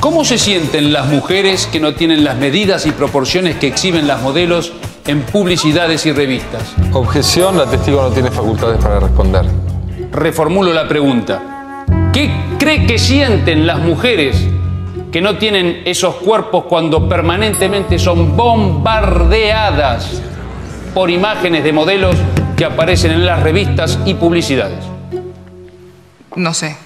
¿Cómo 0.00 0.24
se 0.24 0.38
sienten 0.38 0.92
las 0.92 1.06
mujeres 1.06 1.68
que 1.70 1.78
no 1.78 1.94
tienen 1.94 2.24
las 2.24 2.36
medidas 2.36 2.84
y 2.86 2.90
proporciones 2.90 3.54
que 3.58 3.68
exhiben 3.68 4.08
las 4.08 4.22
modelos 4.22 4.72
en 5.06 5.22
publicidades 5.22 6.04
y 6.04 6.10
revistas? 6.10 6.74
Objeción, 6.92 7.56
la 7.56 7.66
testigo 7.66 8.02
no 8.02 8.10
tiene 8.10 8.32
facultades 8.32 8.82
para 8.82 8.98
responder. 8.98 9.46
Reformulo 10.10 10.72
la 10.72 10.88
pregunta. 10.88 11.84
¿Qué 12.12 12.28
cree 12.58 12.86
que 12.86 12.98
sienten 12.98 13.68
las 13.68 13.78
mujeres 13.78 14.48
que 15.12 15.20
no 15.20 15.36
tienen 15.36 15.82
esos 15.84 16.16
cuerpos 16.16 16.64
cuando 16.64 17.06
permanentemente 17.06 17.98
son 17.98 18.34
bombardeadas 18.34 20.22
por 20.94 21.10
imágenes 21.10 21.62
de 21.62 21.72
modelos 21.72 22.16
que 22.56 22.64
aparecen 22.64 23.12
en 23.12 23.26
las 23.26 23.42
revistas 23.42 23.98
y 24.06 24.14
publicidades? 24.14 24.84
No 26.34 26.54
sé. 26.54 26.76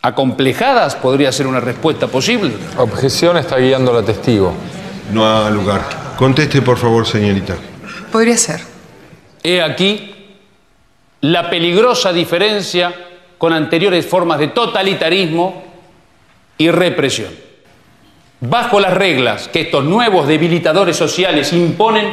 ¿Acomplejadas 0.00 0.96
podría 0.96 1.30
ser 1.30 1.46
una 1.46 1.60
respuesta 1.60 2.08
posible? 2.08 2.52
Objeción 2.78 3.36
está 3.36 3.58
guiando 3.58 3.92
la 3.92 4.02
testigo. 4.02 4.54
No 5.12 5.26
ha 5.26 5.50
lugar. 5.50 5.82
Conteste, 6.16 6.62
por 6.62 6.78
favor, 6.78 7.06
señorita. 7.06 7.56
Podría 8.10 8.38
ser. 8.38 8.60
He 9.42 9.60
aquí 9.60 10.14
la 11.20 11.50
peligrosa 11.50 12.12
diferencia 12.12 12.94
con 13.36 13.52
anteriores 13.52 14.06
formas 14.06 14.38
de 14.38 14.48
totalitarismo 14.48 15.64
y 16.56 16.70
represión. 16.70 17.44
Bajo 18.46 18.78
las 18.78 18.92
reglas 18.92 19.48
que 19.48 19.62
estos 19.62 19.84
nuevos 19.84 20.28
debilitadores 20.28 20.96
sociales 20.96 21.52
imponen, 21.52 22.12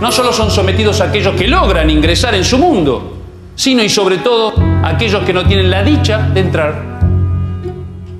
no 0.00 0.12
solo 0.12 0.32
son 0.32 0.50
sometidos 0.50 1.00
aquellos 1.00 1.34
que 1.34 1.48
logran 1.48 1.88
ingresar 1.88 2.34
en 2.34 2.44
su 2.44 2.58
mundo, 2.58 3.18
sino 3.54 3.82
y 3.82 3.88
sobre 3.88 4.18
todo 4.18 4.54
aquellos 4.82 5.24
que 5.24 5.32
no 5.32 5.46
tienen 5.46 5.70
la 5.70 5.82
dicha 5.82 6.18
de 6.18 6.40
entrar. 6.40 6.98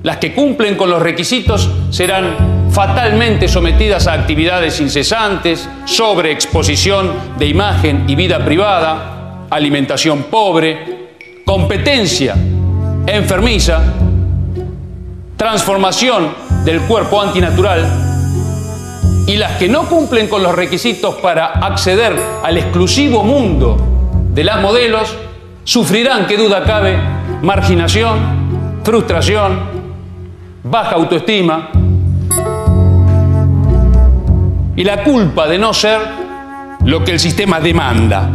Las 0.01 0.17
que 0.17 0.33
cumplen 0.33 0.75
con 0.75 0.89
los 0.89 1.01
requisitos 1.01 1.69
serán 1.91 2.71
fatalmente 2.71 3.47
sometidas 3.47 4.07
a 4.07 4.13
actividades 4.13 4.81
incesantes, 4.81 5.69
sobreexposición 5.85 7.11
de 7.37 7.45
imagen 7.45 8.05
y 8.07 8.15
vida 8.15 8.43
privada, 8.43 9.45
alimentación 9.49 10.23
pobre, 10.23 11.09
competencia 11.45 12.35
enfermiza, 13.07 13.81
transformación 15.37 16.44
del 16.65 16.81
cuerpo 16.81 17.21
antinatural 17.21 17.85
y 19.27 19.37
las 19.37 19.53
que 19.57 19.69
no 19.69 19.87
cumplen 19.87 20.27
con 20.27 20.43
los 20.43 20.53
requisitos 20.53 21.15
para 21.15 21.45
acceder 21.45 22.15
al 22.43 22.57
exclusivo 22.57 23.23
mundo 23.23 23.77
de 24.33 24.43
las 24.43 24.61
modelos 24.61 25.15
sufrirán, 25.63 26.27
que 26.27 26.37
duda 26.37 26.63
cabe, 26.63 26.97
marginación, 27.41 28.81
frustración, 28.83 29.59
baja 30.63 30.95
autoestima 30.95 31.69
y 34.75 34.83
la 34.83 35.03
culpa 35.03 35.47
de 35.47 35.57
no 35.57 35.73
ser 35.73 35.99
lo 36.83 37.03
que 37.03 37.11
el 37.11 37.19
sistema 37.19 37.59
demanda. 37.59 38.29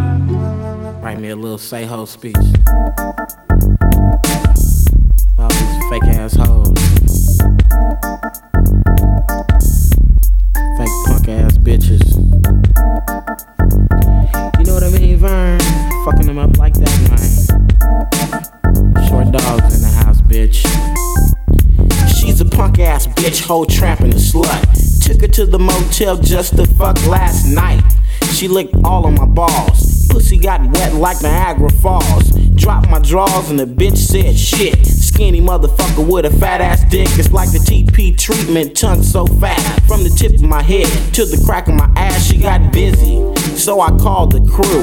Fake 10.77 10.97
punk 11.07 11.29
ass 11.29 11.57
bitches. 11.59 12.17
You 14.59 14.65
know 14.67 14.75
what 14.75 14.85
I 14.85 14.91
mean, 14.99 15.17
Vern? 15.17 15.61
Fucking 16.05 16.27
them 16.27 16.39
up 16.39 16.59
like 16.59 16.75
that, 16.75 16.97
man. 17.09 17.31
Short 19.09 19.33
dogs 19.33 19.75
in 19.75 19.83
the 19.83 19.89
house, 20.05 20.21
bitch. 20.23 20.67
She's 22.21 22.41
a 22.41 22.45
punk 22.45 22.79
ass 22.79 23.07
bitch, 23.07 23.41
hoe 23.43 23.65
trapping 23.65 24.13
a 24.13 24.17
slut. 24.17 24.61
Took 25.05 25.23
her 25.23 25.29
to 25.29 25.47
the 25.47 25.59
motel 25.59 26.19
just 26.19 26.57
to 26.57 26.67
fuck 26.67 27.05
last 27.07 27.47
night. 27.47 27.83
She 28.33 28.47
licked 28.47 28.75
all 28.85 29.07
of 29.07 29.15
my 29.15 29.27
balls. 29.27 30.07
Pussy 30.11 30.37
got 30.37 30.61
wet 30.73 30.95
like 30.95 31.23
Niagara 31.23 31.71
Falls. 31.71 32.31
Dropped 32.55 32.91
my 32.91 32.99
drawers 32.99 33.49
and 33.49 33.59
the 33.59 33.65
bitch 33.65 33.97
said 33.97 34.39
shit. 34.39 34.87
Skinny 35.13 35.41
motherfucker 35.41 36.07
with 36.09 36.25
a 36.25 36.31
fat 36.31 36.61
ass 36.61 36.85
dick. 36.85 37.09
It's 37.19 37.33
like 37.33 37.51
the 37.51 37.59
TP 37.59 38.17
treatment, 38.17 38.77
tongue 38.77 39.03
so 39.03 39.27
fat. 39.27 39.59
From 39.87 40.05
the 40.05 40.11
tip 40.11 40.35
of 40.35 40.43
my 40.43 40.63
head 40.63 40.87
to 41.15 41.25
the 41.25 41.43
crack 41.45 41.69
of 41.69 41.75
my 41.75 41.91
ass, 41.97 42.27
she 42.27 42.39
got 42.39 42.73
busy. 42.73 43.17
So 43.57 43.81
I 43.81 43.91
called 43.99 44.33
the 44.33 44.41
crew. 44.49 44.81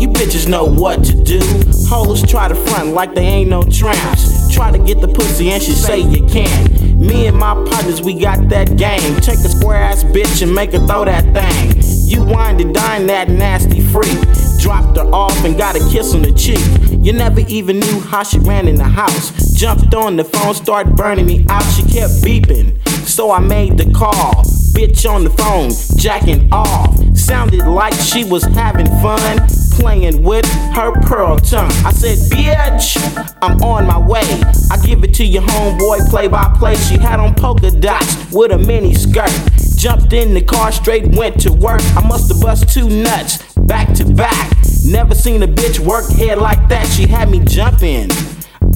You 0.00 0.08
bitches 0.08 0.48
know 0.48 0.64
what 0.64 1.04
to 1.04 1.22
do. 1.22 1.40
Hoes 1.86 2.22
try 2.26 2.48
to 2.48 2.54
front 2.54 2.94
like 2.94 3.14
they 3.14 3.22
ain't 3.22 3.50
no 3.50 3.62
tramps. 3.62 4.52
Try 4.52 4.72
to 4.72 4.78
get 4.78 5.00
the 5.00 5.08
pussy 5.08 5.50
and 5.50 5.62
she 5.62 5.72
say 5.72 6.00
you 6.00 6.26
can't. 6.26 6.96
Me 6.96 7.26
and 7.26 7.36
my 7.36 7.54
partners, 7.70 8.00
we 8.00 8.14
got 8.14 8.48
that 8.48 8.76
game. 8.76 9.16
Take 9.20 9.38
a 9.40 9.48
square 9.48 9.82
ass 9.82 10.02
bitch 10.02 10.42
and 10.42 10.54
make 10.54 10.72
her 10.72 10.86
throw 10.86 11.04
that 11.04 11.24
thing. 11.34 11.82
You 12.08 12.24
wind 12.24 12.60
and 12.60 12.74
dine 12.74 13.06
that 13.08 13.28
nasty 13.28 13.80
freak. 13.80 14.18
Dropped 14.66 14.96
her 14.96 15.04
off 15.14 15.44
and 15.44 15.56
got 15.56 15.76
a 15.76 15.78
kiss 15.90 16.12
on 16.12 16.22
the 16.22 16.32
cheek. 16.32 16.58
You 17.00 17.12
never 17.12 17.38
even 17.46 17.78
knew 17.78 18.00
how 18.00 18.24
she 18.24 18.40
ran 18.40 18.66
in 18.66 18.74
the 18.74 18.82
house. 18.82 19.30
Jumped 19.54 19.94
on 19.94 20.16
the 20.16 20.24
phone, 20.24 20.54
started 20.54 20.96
burning 20.96 21.24
me 21.24 21.46
out. 21.48 21.62
She 21.70 21.82
kept 21.82 22.14
beeping, 22.14 22.76
so 23.06 23.30
I 23.30 23.38
made 23.38 23.78
the 23.78 23.88
call. 23.92 24.42
Bitch 24.74 25.08
on 25.08 25.22
the 25.22 25.30
phone, 25.30 25.70
jacking 25.96 26.52
off. 26.52 26.98
Sounded 27.16 27.64
like 27.64 27.94
she 27.94 28.24
was 28.24 28.42
having 28.42 28.86
fun 29.00 29.46
playing 29.70 30.24
with 30.24 30.44
her 30.74 31.00
pearl 31.02 31.38
tongue. 31.38 31.70
I 31.84 31.92
said, 31.92 32.18
bitch, 32.28 32.98
I'm 33.42 33.62
on 33.62 33.86
my 33.86 34.00
way. 34.00 34.26
I 34.72 34.84
give 34.84 35.04
it 35.04 35.14
to 35.14 35.24
your 35.24 35.42
homeboy 35.42 36.10
play 36.10 36.26
by 36.26 36.52
play. 36.58 36.74
She 36.74 36.98
had 36.98 37.20
on 37.20 37.36
polka 37.36 37.70
dots 37.70 38.32
with 38.32 38.50
a 38.50 38.58
mini 38.58 38.94
skirt. 38.94 39.30
Jumped 39.76 40.12
in 40.12 40.34
the 40.34 40.42
car, 40.42 40.72
straight 40.72 41.06
went 41.14 41.40
to 41.42 41.52
work. 41.52 41.82
I 41.96 42.04
must 42.04 42.32
have 42.32 42.40
bust 42.40 42.68
two 42.68 42.88
nuts 42.88 43.55
back 43.66 43.92
to 43.94 44.04
back. 44.04 44.50
Never 44.84 45.14
seen 45.14 45.42
a 45.42 45.48
bitch 45.48 45.78
work 45.78 46.08
head 46.10 46.38
like 46.38 46.68
that. 46.68 46.86
She 46.86 47.06
had 47.06 47.28
me 47.28 47.40
jumping 47.40 48.10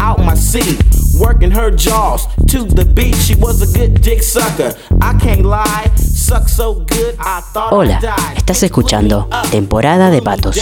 out 0.00 0.18
my 0.18 0.34
seat, 0.34 0.82
working 1.18 1.50
her 1.50 1.70
jaws 1.70 2.26
to 2.48 2.64
the 2.64 2.84
beat. 2.84 3.14
She 3.16 3.34
was 3.36 3.62
a 3.62 3.78
good 3.78 4.00
dick 4.02 4.22
sucker. 4.22 4.74
I 5.00 5.16
can't 5.18 5.44
lie, 5.44 5.90
suck 5.96 6.48
so 6.48 6.74
good 6.74 7.16
I 7.18 7.40
thought 7.52 7.72
Hola, 7.72 8.00
estás 8.36 8.62
escuchando 8.62 9.28
Temporada 9.50 10.10
de 10.10 10.22
Patos, 10.22 10.58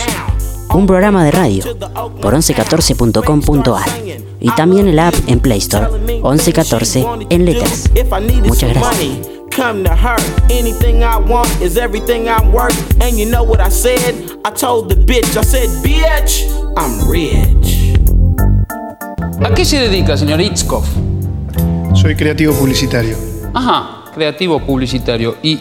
un 0.74 0.86
programa 0.86 1.24
de 1.24 1.30
radio 1.30 1.64
por 2.20 2.34
1114.com.ar 2.34 3.88
y 4.40 4.50
también 4.50 4.86
el 4.86 4.98
app 4.98 5.14
en 5.26 5.40
Play 5.40 5.58
Store 5.58 5.88
1114 5.98 7.06
en 7.30 7.44
letras. 7.44 7.90
Muchas 8.44 8.74
gracias. 8.74 9.38
Come 9.59 9.83
to 9.83 9.94
her. 9.94 10.16
Anything 10.51 11.03
I 11.03 11.16
want 11.18 11.51
is 11.61 11.77
everything 11.77 12.29
I'm 12.29 12.53
worth. 12.53 12.79
And 13.03 13.18
you 13.18 13.27
know 13.27 13.42
what 13.42 13.61
I 13.61 13.71
said? 13.71 14.14
I 14.44 14.51
told 14.51 14.88
the 14.88 14.94
bitch, 14.94 15.37
I 15.37 15.42
said, 15.42 15.68
bitch, 15.83 16.47
I'm 16.77 17.11
rich. 17.11 17.92
¿A 19.42 19.53
qué 19.55 19.64
se 19.64 19.79
dedica, 19.79 20.16
señor 20.16 20.40
Itzkov? 20.40 20.85
Soy 21.94 22.14
creativo 22.14 22.55
publicitario. 22.55 23.16
Ajá, 23.53 24.05
creativo 24.14 24.61
publicitario. 24.61 25.37
¿Y 25.42 25.59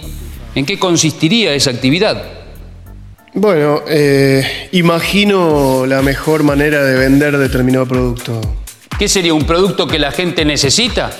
en 0.53 0.65
qué 0.65 0.77
consistiría 0.77 1.53
esa 1.55 1.71
actividad? 1.71 2.21
Bueno, 3.33 3.81
eh, 3.87 4.69
imagino 4.73 5.87
la 5.87 6.03
mejor 6.03 6.43
manera 6.43 6.83
de 6.83 6.97
vender 6.97 7.37
determinado 7.37 7.87
producto. 7.87 8.41
¿Qué 8.99 9.07
sería 9.07 9.33
un 9.33 9.45
producto 9.45 9.87
que 9.87 9.97
la 9.97 10.11
gente 10.11 10.45
necesita? 10.45 11.11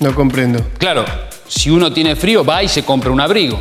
No 0.00 0.14
comprendo. 0.14 0.64
Claro, 0.78 1.04
si 1.54 1.68
uno 1.68 1.92
tiene 1.92 2.16
frío, 2.16 2.42
va 2.44 2.62
y 2.62 2.68
se 2.68 2.82
compra 2.82 3.10
un 3.10 3.20
abrigo. 3.20 3.60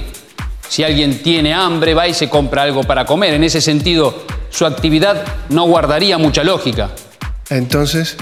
Si 0.69 0.82
alguien 0.82 1.21
tiene 1.21 1.54
hambre, 1.54 1.93
va 1.93 2.08
y 2.08 2.13
se 2.13 2.30
compra 2.30 2.63
algo 2.63 2.84
para 2.84 3.06
comer. 3.06 3.34
En 3.34 3.43
ese 3.43 3.60
sentido, 3.60 4.23
su 4.49 4.65
actividad 4.65 5.25
no 5.49 5.65
guardaría 5.65 6.17
mucha 6.17 6.43
lógica. 6.43 6.91
Entonces, 7.49 8.15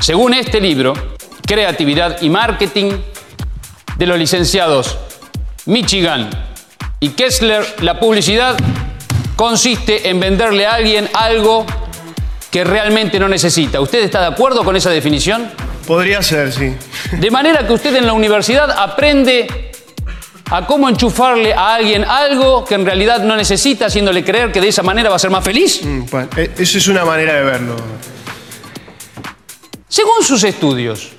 Según 0.00 0.32
este 0.32 0.58
libro, 0.58 0.94
Creatividad 1.46 2.22
y 2.22 2.30
Marketing, 2.30 2.92
de 3.98 4.06
los 4.06 4.18
licenciados 4.18 4.96
Michigan 5.66 6.30
y 6.98 7.10
Kessler, 7.10 7.64
la 7.82 8.00
publicidad 8.00 8.56
consiste 9.36 10.08
en 10.08 10.18
venderle 10.18 10.66
a 10.66 10.74
alguien 10.74 11.10
algo 11.12 11.66
que 12.50 12.64
realmente 12.64 13.20
no 13.20 13.28
necesita. 13.28 13.80
¿Usted 13.82 14.02
está 14.02 14.22
de 14.22 14.28
acuerdo 14.28 14.64
con 14.64 14.74
esa 14.76 14.88
definición? 14.90 15.50
Podría 15.86 16.22
ser, 16.22 16.52
sí. 16.52 16.74
De 17.12 17.30
manera 17.30 17.66
que 17.66 17.72
usted 17.72 17.94
en 17.96 18.06
la 18.06 18.12
universidad 18.12 18.70
aprende 18.70 19.72
a 20.50 20.66
cómo 20.66 20.88
enchufarle 20.88 21.54
a 21.54 21.74
alguien 21.74 22.04
algo 22.04 22.64
que 22.64 22.74
en 22.74 22.84
realidad 22.84 23.22
no 23.22 23.36
necesita, 23.36 23.86
haciéndole 23.86 24.22
creer 24.22 24.52
que 24.52 24.60
de 24.60 24.68
esa 24.68 24.82
manera 24.82 25.08
va 25.08 25.16
a 25.16 25.18
ser 25.18 25.30
más 25.30 25.42
feliz. 25.42 25.80
Mm, 25.82 26.02
bueno, 26.10 26.28
eh, 26.36 26.50
eso 26.58 26.78
es 26.78 26.88
una 26.88 27.04
manera 27.04 27.34
de 27.34 27.42
verlo. 27.42 27.76
Según 29.88 30.22
sus 30.22 30.44
estudios, 30.44 31.10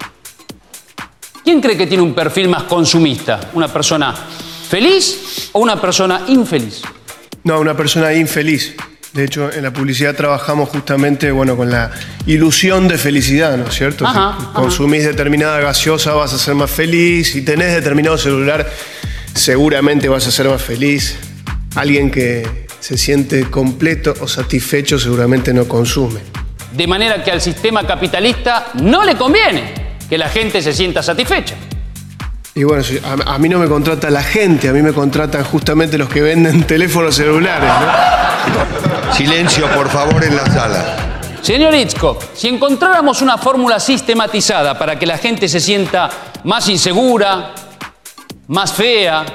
¿quién 1.43 1.61
cree 1.61 1.77
que 1.77 1.87
tiene 1.87 2.03
un 2.03 2.13
perfil 2.13 2.47
más 2.47 2.63
consumista? 2.63 3.49
¿Una 3.53 3.67
persona 3.67 4.13
feliz 4.69 5.49
o 5.51 5.59
una 5.59 5.79
persona 5.79 6.25
infeliz? 6.27 6.81
No, 7.43 7.59
una 7.59 7.75
persona 7.75 8.13
infeliz. 8.13 8.75
De 9.13 9.23
hecho, 9.23 9.53
en 9.53 9.61
la 9.61 9.71
publicidad 9.71 10.15
trabajamos 10.15 10.69
justamente 10.69 11.31
bueno, 11.31 11.55
con 11.55 11.69
la 11.69 11.91
ilusión 12.25 12.87
de 12.87 12.97
felicidad, 12.97 13.55
¿no 13.57 13.67
es 13.67 13.75
cierto? 13.75 14.07
Ajá, 14.07 14.37
si 14.39 14.45
consumís 14.53 15.05
determinada 15.05 15.59
gaseosa 15.59 16.13
vas 16.13 16.33
a 16.33 16.39
ser 16.39 16.55
más 16.55 16.71
feliz, 16.71 17.31
si 17.31 17.43
tenés 17.43 17.73
determinado 17.73 18.17
celular 18.17 18.67
seguramente 19.35 20.09
vas 20.09 20.25
a 20.27 20.31
ser 20.31 20.49
más 20.49 20.61
feliz. 20.61 21.15
Alguien 21.75 22.09
que 22.09 22.65
se 22.79 22.97
siente 22.97 23.49
completo 23.51 24.15
o 24.19 24.27
satisfecho 24.27 24.97
seguramente 24.97 25.53
no 25.53 25.67
consume. 25.67 26.19
De 26.71 26.87
manera 26.87 27.23
que 27.23 27.31
al 27.31 27.41
sistema 27.41 27.85
capitalista 27.85 28.71
no 28.81 29.03
le 29.03 29.15
conviene 29.15 29.73
que 30.09 30.17
la 30.17 30.27
gente 30.27 30.61
se 30.61 30.73
sienta 30.73 31.03
satisfecha. 31.03 31.55
Y 32.55 32.63
bueno, 32.63 32.83
a 33.25 33.37
mí 33.39 33.49
no 33.49 33.57
me 33.57 33.67
contrata 33.67 34.09
la 34.11 34.21
gente, 34.21 34.69
a 34.69 34.73
mí 34.73 34.81
me 34.81 34.93
contratan 34.93 35.43
justamente 35.43 35.97
los 35.97 36.09
que 36.09 36.21
venden 36.21 36.63
teléfonos 36.67 37.15
celulares, 37.15 37.69
¿no? 37.69 38.32
Silencio, 39.13 39.67
por 39.71 39.89
favor, 39.89 40.23
en 40.23 40.35
la 40.35 40.45
sala. 40.45 41.13
Señor 41.41 41.75
Itzkov, 41.75 42.17
si 42.33 42.47
encontráramos 42.47 43.21
una 43.21 43.37
fórmula 43.37 43.79
sistematizada 43.79 44.77
para 44.77 44.97
que 44.97 45.05
la 45.05 45.17
gente 45.17 45.47
se 45.49 45.59
sienta 45.59 46.09
más 46.45 46.69
insegura, 46.69 47.53
más 48.47 48.73
fea, 48.73 49.25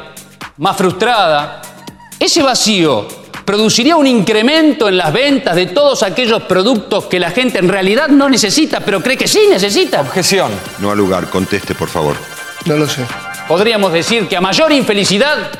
más 0.56 0.76
frustrada, 0.76 1.60
ese 2.18 2.42
vacío 2.42 3.06
produciría 3.44 3.96
un 3.96 4.06
incremento 4.06 4.88
en 4.88 4.96
las 4.96 5.12
ventas 5.12 5.54
de 5.54 5.66
todos 5.66 6.02
aquellos 6.02 6.42
productos 6.42 7.04
que 7.06 7.18
la 7.18 7.30
gente 7.30 7.58
en 7.58 7.68
realidad 7.68 8.08
no 8.08 8.28
necesita, 8.28 8.80
pero 8.80 9.02
cree 9.02 9.16
que 9.16 9.28
sí 9.28 9.40
necesita. 9.48 10.00
Objeción. 10.00 10.50
No 10.80 10.90
al 10.90 10.98
lugar, 10.98 11.30
conteste, 11.30 11.74
por 11.74 11.88
favor. 11.88 12.16
No 12.66 12.76
lo 12.76 12.88
sé. 12.88 13.06
Podríamos 13.46 13.92
decir 13.92 14.28
que 14.28 14.36
a 14.36 14.40
mayor 14.40 14.72
infelicidad, 14.72 15.50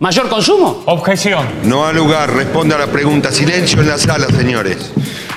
mayor 0.00 0.28
consumo. 0.28 0.82
Objeción. 0.86 1.46
No 1.64 1.86
al 1.86 1.94
lugar, 1.94 2.34
responda 2.34 2.74
a 2.74 2.78
la 2.78 2.86
pregunta. 2.88 3.30
Silencio 3.30 3.80
en 3.80 3.88
la 3.88 3.98
sala, 3.98 4.26
señores. 4.26 4.90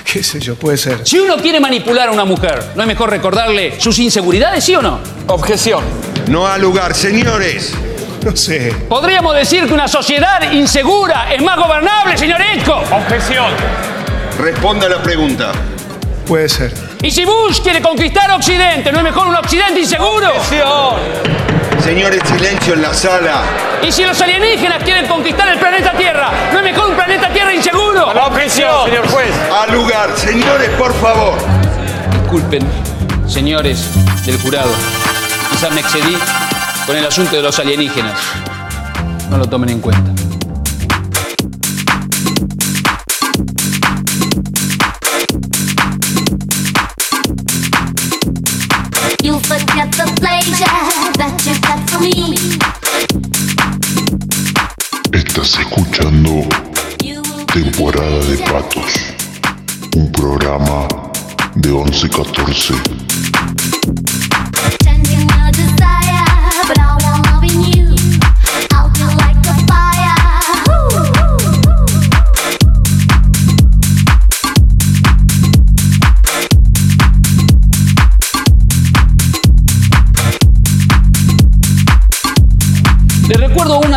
¿Qué 0.04 0.23
sé 0.23 0.39
yo? 0.39 0.56
Puede 0.56 0.78
ser. 0.78 1.06
Si 1.06 1.19
uno 1.19 1.38
quiere 1.38 1.60
manipular 1.60 2.10
a 2.10 2.12
una 2.12 2.26
mujer, 2.26 2.71
¿no 2.76 2.82
es 2.82 2.88
mejor 2.88 3.10
recordarle 3.10 3.80
sus 3.80 3.99
inseguridades, 3.99 4.63
sí 4.63 4.73
o 4.73 4.82
no? 4.82 4.99
Objeción. 5.28 5.84
No 6.28 6.47
al 6.47 6.62
lugar, 6.62 6.93
señores. 6.95 7.73
No 8.23 8.36
sé. 8.36 8.73
Podríamos 8.88 9.36
decir 9.36 9.65
que 9.67 9.73
una 9.73 9.88
sociedad 9.88 10.52
insegura 10.54 11.34
es 11.34 11.41
más 11.41 11.58
gobernable, 11.58 12.17
señor. 12.17 12.39
Objeción. 12.91 13.47
Responda 14.39 14.88
a 14.88 14.89
la 14.89 15.04
pregunta. 15.04 15.52
Puede 16.26 16.47
ser. 16.47 16.73
Y 17.02 17.12
si 17.12 17.26
Bush 17.26 17.60
quiere 17.62 17.82
conquistar 17.82 18.32
Occidente, 18.32 18.91
¿no 18.93 18.99
es 18.99 19.04
mejor 19.04 19.28
un 19.28 19.36
Occidente 19.36 19.82
inseguro? 19.82 20.32
Señores, 21.84 22.22
silencio 22.26 22.76
en 22.76 22.82
la 22.82 22.93
sala. 22.93 23.43
Y 23.86 23.91
si 23.91 24.06
los 24.06 24.19
alienígenas 24.22 24.82
quieren 24.84 25.06
conquistar 25.06 25.50
el 25.50 25.60
planeta 25.60 25.91
Tierra, 25.91 26.32
¿no 26.54 26.60
es 26.60 26.63
mejor 26.63 26.91
un 26.91 26.96
planeta 26.96 27.28
Tierra 27.28 27.54
inseguro? 27.54 28.13
La 28.13 28.28
objeción, 28.28 28.86
señor 28.86 29.06
juez. 29.10 29.32
Al 29.52 29.74
lugar, 29.74 30.10
señores, 30.15 30.69
por 30.78 30.93
favor. 30.93 31.34
Disculpen, 32.22 32.65
señores 33.28 33.89
del 34.26 34.39
jurado. 34.39 34.72
Quizás 35.52 35.74
me 35.74 35.82
excedí 35.82 36.17
con 36.88 36.96
el 36.96 37.06
asunto 37.06 37.36
de 37.36 37.41
los 37.41 37.60
alienígenas. 37.60 38.17
No 39.30 39.38
lo 39.38 39.46
tomen 39.46 39.69
en 39.72 39.82
cuenta. 39.82 40.23
Forget 49.84 49.98
the 49.98 50.22
pleasure 50.22 51.12
that 51.17 51.36
you 51.46 51.60
got 51.60 51.80
for 51.89 52.00
me. 52.00 52.38
Estás 55.12 55.60
escuchando 55.60 56.48
Temporada 57.54 58.19
de 58.19 58.38
Patos, 58.38 58.93
un 59.98 60.10
programa 60.12 60.88
de 61.56 61.69
1114. 61.69 62.76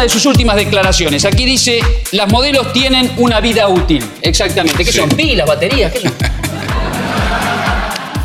De 0.06 0.10
sus 0.12 0.24
últimas 0.26 0.54
declaraciones. 0.56 1.24
Aquí 1.24 1.44
dice, 1.44 1.80
las 2.12 2.30
modelos 2.30 2.72
tienen 2.72 3.10
una 3.16 3.40
vida 3.40 3.66
útil. 3.68 4.04
Exactamente. 4.22 4.84
¿Qué 4.84 4.92
Sí. 4.92 4.98
son? 4.98 5.08
¿Pilas, 5.08 5.46
baterías? 5.46 5.92
¿Qué 5.92 6.00
son? 6.00 6.12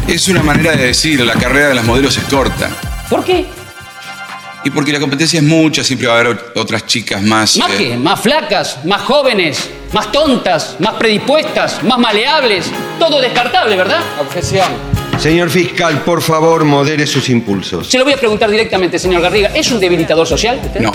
Es 0.08 0.28
una 0.28 0.44
manera 0.44 0.72
de 0.76 0.88
decir, 0.88 1.20
la 1.22 1.34
carrera 1.34 1.70
de 1.70 1.76
las 1.76 1.86
modelos 1.86 2.16
es 2.18 2.24
corta. 2.26 2.70
¿Por 3.10 3.24
qué? 3.24 3.46
Y 4.64 4.70
porque 4.70 4.92
la 4.92 5.00
competencia 5.00 5.40
es 5.40 5.44
mucha, 5.46 5.84
siempre 5.84 6.08
va 6.08 6.18
a 6.18 6.20
haber 6.20 6.36
ot- 6.38 6.52
otras 6.62 6.86
chicas 6.86 7.22
más. 7.24 7.58
¿Más 7.58 7.72
eh, 7.72 7.76
qué? 7.78 7.98
¿Más 7.98 8.20
flacas? 8.20 8.86
¿Más 8.86 9.02
jóvenes? 9.02 9.70
¿Más 9.92 10.12
tontas? 10.12 10.76
¿Más 10.80 10.94
predispuestas? 10.96 11.82
¿Más 11.84 11.98
maleables? 11.98 12.66
Todo 13.00 13.20
descartable, 13.22 13.76
¿verdad? 13.76 14.02
Objeción. 14.20 14.68
Señor 15.18 15.50
fiscal, 15.50 16.02
por 16.04 16.22
favor, 16.22 16.64
modere 16.64 17.08
sus 17.08 17.30
impulsos. 17.30 17.88
Se 17.88 17.98
lo 17.98 18.04
voy 18.04 18.14
a 18.14 18.18
preguntar 18.18 18.50
directamente, 18.52 19.00
señor 19.00 19.22
Garriga. 19.22 19.50
¿Es 19.56 19.72
un 19.72 19.80
debilitador 19.80 20.28
social? 20.28 20.60
usted? 20.64 20.80
No. 20.82 20.92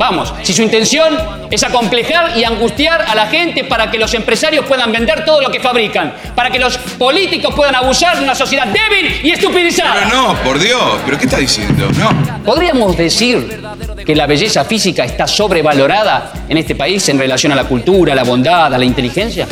Vamos, 0.00 0.32
si 0.42 0.54
su 0.54 0.62
intención 0.62 1.14
es 1.50 1.62
acomplejar 1.62 2.34
y 2.34 2.42
angustiar 2.42 3.02
a 3.02 3.14
la 3.14 3.26
gente 3.26 3.64
para 3.64 3.90
que 3.90 3.98
los 3.98 4.14
empresarios 4.14 4.64
puedan 4.64 4.90
vender 4.90 5.26
todo 5.26 5.42
lo 5.42 5.50
que 5.50 5.60
fabrican, 5.60 6.14
para 6.34 6.48
que 6.48 6.58
los 6.58 6.78
políticos 6.78 7.54
puedan 7.54 7.74
abusar 7.74 8.16
de 8.16 8.24
una 8.24 8.34
sociedad 8.34 8.66
débil 8.66 9.20
y 9.22 9.30
estupidizada. 9.30 9.92
Pero 9.92 10.08
no, 10.08 10.34
por 10.42 10.58
Dios, 10.58 10.80
¿pero 11.04 11.18
qué 11.18 11.26
está 11.26 11.36
diciendo? 11.36 11.86
No. 11.98 12.42
¿Podríamos 12.46 12.96
decir 12.96 13.62
que 14.06 14.16
la 14.16 14.26
belleza 14.26 14.64
física 14.64 15.04
está 15.04 15.26
sobrevalorada 15.26 16.32
en 16.48 16.56
este 16.56 16.74
país 16.74 17.06
en 17.10 17.18
relación 17.18 17.52
a 17.52 17.54
la 17.54 17.64
cultura, 17.64 18.14
a 18.14 18.16
la 18.16 18.24
bondad, 18.24 18.72
a 18.72 18.78
la 18.78 18.86
inteligencia? 18.86 19.46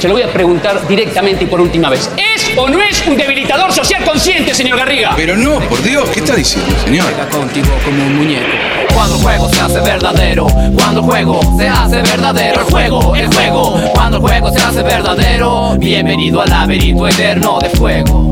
Se 0.00 0.08
lo 0.08 0.14
voy 0.14 0.22
a 0.22 0.32
preguntar 0.32 0.88
directamente 0.88 1.44
y 1.44 1.48
por 1.48 1.60
última 1.60 1.90
vez. 1.90 2.08
¿Es 2.16 2.41
o 2.56 2.68
no 2.68 2.82
es 2.82 3.06
un 3.06 3.16
debilitador 3.16 3.72
social 3.72 4.04
consciente, 4.04 4.54
señor 4.54 4.78
Garriga? 4.78 5.12
Pero 5.16 5.36
no, 5.36 5.60
por 5.60 5.82
Dios, 5.82 6.08
¿qué 6.10 6.20
está 6.20 6.34
diciendo, 6.34 6.74
señor? 6.84 7.06
contigo 7.30 7.68
como 7.84 8.02
un 8.04 8.16
muñeco. 8.16 8.46
Cuando 8.94 9.16
el 9.16 9.22
juego 9.22 9.48
se 9.48 9.60
hace 9.60 9.80
verdadero, 9.80 10.46
cuando 10.74 11.00
el 11.00 11.06
juego 11.06 11.40
se 11.58 11.68
hace 11.68 12.02
verdadero, 12.02 12.60
el 12.60 12.66
juego, 12.66 13.16
el 13.16 13.26
juego, 13.34 13.80
cuando 13.94 14.16
el 14.18 14.22
juego 14.22 14.50
se 14.50 14.58
hace 14.58 14.82
verdadero, 14.82 15.76
bienvenido 15.78 16.42
al 16.42 16.50
laberinto 16.50 17.08
eterno 17.08 17.58
de 17.60 17.70
fuego. 17.70 18.31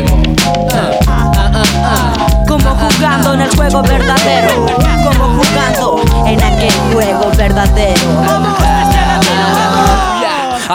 Como 2.47 2.75
jugando 2.75 3.33
en 3.33 3.41
el 3.41 3.55
juego 3.55 3.81
verdadero. 3.81 4.65
Como 5.03 5.43
jugando 5.43 6.01
en 6.25 6.43
aquel 6.43 6.73
juego 6.93 7.31
verdadero. 7.37 8.30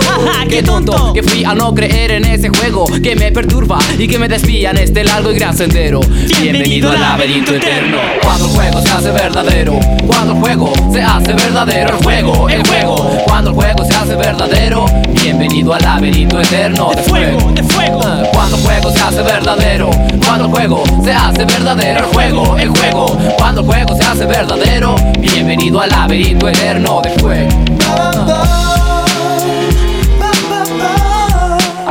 que 0.48 0.62
tonto 0.62 1.12
que 1.12 1.22
fui 1.22 1.44
a 1.44 1.54
no 1.54 1.74
creer 1.74 2.12
en 2.12 2.24
ese 2.24 2.48
juego 2.48 2.84
que 3.02 3.16
me 3.16 3.32
perturba 3.32 3.78
y 3.98 4.06
que 4.08 4.18
me 4.18 4.28
desvía 4.28 4.70
en 4.70 4.78
este 4.78 5.04
largo 5.04 5.32
y 5.32 5.34
gran 5.38 5.56
sendero. 5.56 6.00
Bienvenido 6.40 6.90
al 6.90 7.00
laberinto 7.00 7.54
eterno. 7.54 7.98
Cuando 8.22 8.46
el 8.46 8.50
juego 8.52 8.82
se 8.82 8.90
hace 8.90 9.10
verdadero, 9.10 9.78
cuando 10.06 10.34
el 10.34 10.40
juego 10.40 10.72
se 10.92 11.02
hace 11.02 11.32
verdadero, 11.32 11.96
el 11.96 12.04
juego, 12.04 12.48
el 12.48 12.66
juego, 12.66 13.10
cuando 13.26 13.50
el 13.50 13.56
juego 13.56 13.84
se 13.84 13.94
hace 13.94 14.14
verdadero, 14.16 14.86
bienvenido 15.22 15.74
al 15.74 15.82
laberinto 15.82 16.40
eterno 16.40 16.90
de 16.94 17.02
fuego, 17.02 17.52
de 17.52 17.62
fuego. 17.62 18.00
Cuando 18.32 18.56
el 18.56 18.62
juego 18.62 18.90
se 18.90 19.00
hace 19.00 19.22
verdadero, 19.22 19.90
cuando 20.26 20.44
el 20.46 20.50
juego 20.50 20.84
se 21.04 21.12
hace 21.12 21.44
verdadero, 21.44 22.00
el 22.00 22.06
juego, 22.06 22.56
el 22.58 22.68
juego, 22.70 23.06
cuando 23.38 23.60
el 23.60 23.66
juego 23.66 23.96
se 23.96 24.02
hace 24.02 24.26
verdadero, 24.26 24.96
bienvenido 25.18 25.80
al 25.80 25.90
laberinto 25.90 26.48
eterno 26.48 27.00
de 27.02 27.10
fuego. 27.10 28.81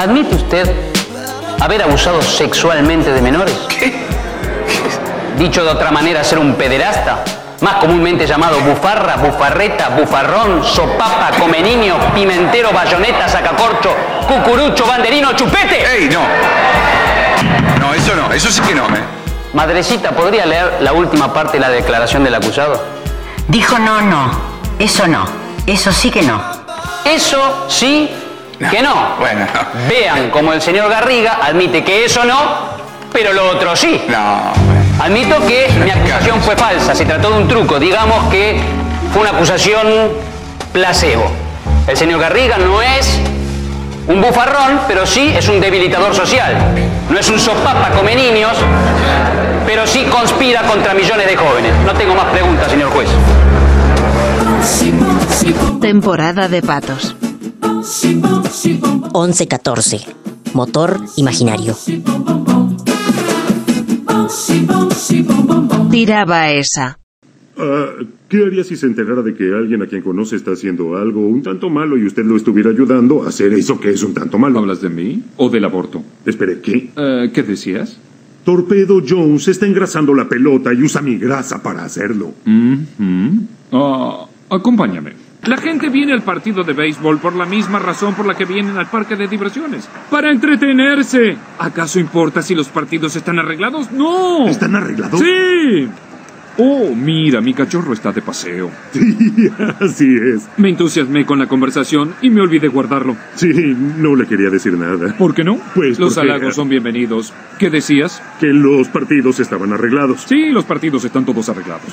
¿Admite 0.01 0.35
usted 0.35 0.67
haber 1.59 1.83
abusado 1.83 2.23
sexualmente 2.23 3.13
de 3.13 3.21
menores? 3.21 3.55
Dicho 5.37 5.63
de 5.63 5.69
otra 5.69 5.91
manera, 5.91 6.23
ser 6.23 6.39
un 6.39 6.55
pederasta, 6.55 7.23
más 7.59 7.75
comúnmente 7.75 8.25
llamado 8.25 8.59
bufarra, 8.61 9.17
bufarreta, 9.17 9.89
bufarrón, 9.89 10.63
sopapa, 10.63 11.29
come 11.39 11.61
niño, 11.61 11.97
pimentero, 12.15 12.71
bayoneta, 12.71 13.29
sacacorcho, 13.29 13.95
cucurucho, 14.27 14.87
banderino, 14.87 15.33
chupete. 15.33 15.85
¡Ey, 15.95 16.09
no! 16.09 16.21
No, 17.79 17.93
eso 17.93 18.15
no, 18.15 18.33
eso 18.33 18.49
sí 18.49 18.59
que 18.61 18.73
no, 18.73 18.85
¿eh? 18.87 19.03
Madrecita, 19.53 20.13
¿podría 20.13 20.47
leer 20.47 20.77
la 20.79 20.93
última 20.93 21.31
parte 21.31 21.57
de 21.57 21.59
la 21.59 21.69
declaración 21.69 22.23
del 22.23 22.33
acusado? 22.33 22.83
Dijo 23.47 23.77
no, 23.77 24.01
no. 24.01 24.31
Eso 24.79 25.05
no. 25.05 25.27
Eso 25.67 25.91
sí 25.91 26.09
que 26.09 26.23
no. 26.23 26.41
Eso 27.05 27.67
sí 27.69 28.09
que 28.69 28.81
no. 28.81 29.15
Bueno, 29.19 29.45
Vean 29.89 30.29
como 30.29 30.53
el 30.53 30.61
señor 30.61 30.89
Garriga 30.89 31.39
admite 31.41 31.83
que 31.83 32.05
eso 32.05 32.23
no, 32.25 32.37
pero 33.11 33.33
lo 33.33 33.49
otro 33.49 33.75
sí. 33.75 34.01
No. 34.07 34.51
Admito 35.03 35.39
que 35.47 35.67
mi 35.83 35.89
acusación 35.89 36.41
fue 36.41 36.55
falsa, 36.55 36.93
se 36.93 37.05
trató 37.05 37.31
de 37.31 37.37
un 37.37 37.47
truco, 37.47 37.79
digamos 37.79 38.29
que 38.29 38.61
fue 39.11 39.21
una 39.21 39.31
acusación 39.31 39.87
placebo. 40.71 41.31
El 41.87 41.97
señor 41.97 42.19
Garriga 42.19 42.57
no 42.57 42.81
es 42.81 43.19
un 44.07 44.21
bufarrón, 44.21 44.81
pero 44.87 45.05
sí 45.05 45.33
es 45.35 45.47
un 45.47 45.59
debilitador 45.59 46.13
social. 46.13 46.55
No 47.09 47.19
es 47.19 47.29
un 47.29 47.39
sopapa 47.39 47.89
come 47.91 48.15
niños, 48.15 48.53
pero 49.65 49.85
sí 49.87 50.03
conspira 50.05 50.61
contra 50.63 50.93
millones 50.93 51.27
de 51.27 51.35
jóvenes. 51.35 51.73
No 51.85 51.93
tengo 51.93 52.15
más 52.15 52.25
preguntas, 52.25 52.69
señor 52.69 52.89
juez. 52.91 53.09
Temporada 55.81 56.47
de 56.47 56.61
patos. 56.61 57.15
11-14. 57.81 60.05
Motor 60.53 60.99
imaginario. 61.17 61.75
Tiraba 65.89 66.51
esa. 66.51 66.99
Ah, 67.57 67.87
¿Qué 68.29 68.45
haría 68.45 68.63
si 68.63 68.77
se 68.77 68.85
enterara 68.85 69.23
de 69.23 69.33
que 69.33 69.53
alguien 69.53 69.81
a 69.81 69.87
quien 69.87 70.03
conoce 70.03 70.35
está 70.35 70.51
haciendo 70.51 70.95
algo 70.95 71.27
un 71.27 71.41
tanto 71.41 71.69
malo 71.69 71.97
y 71.97 72.05
usted 72.05 72.23
lo 72.23 72.37
estuviera 72.37 72.69
ayudando 72.69 73.23
a 73.23 73.29
hacer 73.29 73.51
eso 73.53 73.79
que 73.79 73.89
es 73.89 74.03
un 74.03 74.13
tanto 74.13 74.37
malo? 74.37 74.59
¿Hablas 74.59 74.81
de 74.81 74.89
mí 74.89 75.23
o 75.37 75.49
del 75.49 75.65
aborto? 75.65 76.03
Espere, 76.25 76.61
¿qué? 76.61 76.91
Eh, 76.95 77.31
¿Qué 77.33 77.43
decías? 77.43 77.97
Torpedo 78.45 79.01
Jones 79.07 79.47
está 79.47 79.65
engrasando 79.65 80.13
la 80.13 80.29
pelota 80.29 80.73
y 80.73 80.83
usa 80.83 81.01
mi 81.01 81.17
grasa 81.17 81.61
para 81.61 81.83
hacerlo. 81.83 82.31
Mhm. 82.45 83.47
Ah, 83.71 84.25
acompáñame. 84.49 85.13
La 85.43 85.57
gente 85.57 85.89
viene 85.89 86.13
al 86.13 86.21
partido 86.21 86.63
de 86.63 86.73
béisbol 86.73 87.17
por 87.17 87.35
la 87.35 87.45
misma 87.47 87.79
razón 87.79 88.13
por 88.13 88.27
la 88.27 88.35
que 88.35 88.45
vienen 88.45 88.77
al 88.77 88.85
parque 88.89 89.15
de 89.15 89.27
diversiones. 89.27 89.89
Para 90.11 90.31
entretenerse. 90.31 91.35
¿Acaso 91.57 91.99
importa 91.99 92.43
si 92.43 92.53
los 92.53 92.67
partidos 92.69 93.15
están 93.15 93.39
arreglados? 93.39 93.91
No. 93.91 94.47
¿Están 94.47 94.75
arreglados? 94.75 95.19
Sí. 95.19 95.87
Oh, 96.57 96.93
mira, 96.93 97.41
mi 97.41 97.53
cachorro 97.55 97.93
está 97.93 98.11
de 98.11 98.21
paseo. 98.21 98.69
Sí, 98.93 99.49
así 99.79 100.15
es. 100.15 100.47
Me 100.57 100.69
entusiasmé 100.69 101.25
con 101.25 101.39
la 101.39 101.47
conversación 101.47 102.13
y 102.21 102.29
me 102.29 102.41
olvidé 102.41 102.67
guardarlo. 102.67 103.15
Sí, 103.35 103.49
no 103.97 104.15
le 104.15 104.27
quería 104.27 104.49
decir 104.51 104.73
nada. 104.73 105.15
¿Por 105.17 105.33
qué 105.33 105.43
no? 105.43 105.57
Pues 105.73 105.97
Los 105.97 106.13
porque- 106.15 106.29
halagos 106.29 106.53
son 106.55 106.69
bienvenidos. 106.69 107.33
¿Qué 107.57 107.71
decías? 107.71 108.21
Que 108.39 108.47
los 108.47 108.89
partidos 108.89 109.39
estaban 109.39 109.73
arreglados. 109.73 110.21
Sí, 110.27 110.49
los 110.51 110.65
partidos 110.65 111.03
están 111.05 111.25
todos 111.25 111.49
arreglados. 111.49 111.87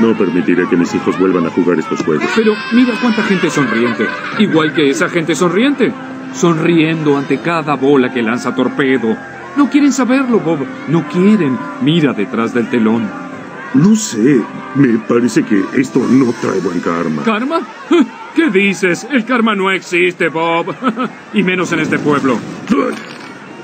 No 0.00 0.16
permitiré 0.16 0.68
que 0.68 0.76
mis 0.76 0.94
hijos 0.94 1.18
vuelvan 1.18 1.46
a 1.46 1.50
jugar 1.50 1.78
estos 1.78 2.02
juegos. 2.02 2.26
Pero 2.34 2.54
mira 2.72 2.94
cuánta 3.00 3.22
gente 3.22 3.48
sonriente. 3.50 4.06
Igual 4.38 4.72
que 4.72 4.90
esa 4.90 5.08
gente 5.08 5.34
sonriente. 5.34 5.92
Sonriendo 6.34 7.16
ante 7.16 7.38
cada 7.38 7.74
bola 7.76 8.12
que 8.12 8.22
lanza 8.22 8.54
torpedo. 8.54 9.16
No 9.56 9.70
quieren 9.70 9.92
saberlo, 9.92 10.40
Bob. 10.40 10.66
No 10.88 11.08
quieren. 11.08 11.58
Mira 11.80 12.12
detrás 12.12 12.52
del 12.52 12.68
telón. 12.68 13.08
No 13.74 13.96
sé, 13.96 14.40
me 14.74 14.98
parece 14.98 15.42
que 15.42 15.62
esto 15.76 16.00
no 16.08 16.32
trae 16.40 16.60
buen 16.60 16.80
karma. 16.80 17.22
¿Karma? 17.24 17.60
¿Qué 18.34 18.50
dices? 18.50 19.06
El 19.10 19.24
karma 19.24 19.54
no 19.54 19.70
existe, 19.70 20.28
Bob. 20.28 20.74
y 21.34 21.42
menos 21.42 21.72
en 21.72 21.80
este 21.80 21.98
pueblo. 21.98 22.38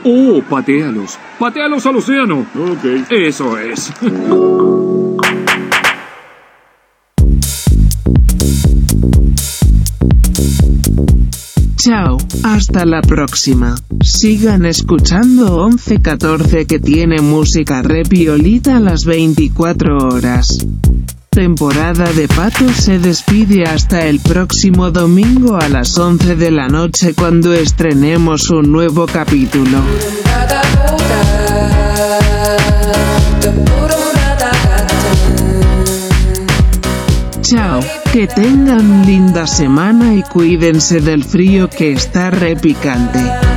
Oh, 0.04 0.42
patealos. 0.48 1.18
Patealos 1.38 1.84
al 1.86 1.96
océano. 1.96 2.46
Ok. 2.56 3.10
Eso 3.10 3.58
es. 3.58 3.92
Chao, 11.84 12.16
hasta 12.44 12.84
la 12.84 13.02
próxima. 13.02 13.74
Sigan 14.02 14.64
escuchando 14.66 15.68
1114 15.68 16.64
que 16.64 16.78
tiene 16.78 17.20
música 17.20 17.82
repiolita 17.82 18.78
las 18.78 19.04
24 19.04 19.98
horas. 19.98 20.64
Temporada 21.30 22.04
de 22.12 22.28
Patos 22.28 22.76
se 22.76 23.00
despide 23.00 23.64
hasta 23.64 24.06
el 24.06 24.20
próximo 24.20 24.92
domingo 24.92 25.56
a 25.56 25.68
las 25.68 25.98
11 25.98 26.36
de 26.36 26.52
la 26.52 26.68
noche 26.68 27.14
cuando 27.14 27.52
estrenemos 27.52 28.48
un 28.50 28.70
nuevo 28.70 29.06
capítulo. 29.06 29.82
Chao, 37.40 37.80
que 38.12 38.26
tengan 38.26 39.06
linda 39.06 39.46
semana 39.46 40.14
y 40.14 40.22
cuídense 40.22 41.00
del 41.00 41.24
frío 41.24 41.70
que 41.70 41.92
está 41.92 42.30
repicante. 42.30 43.51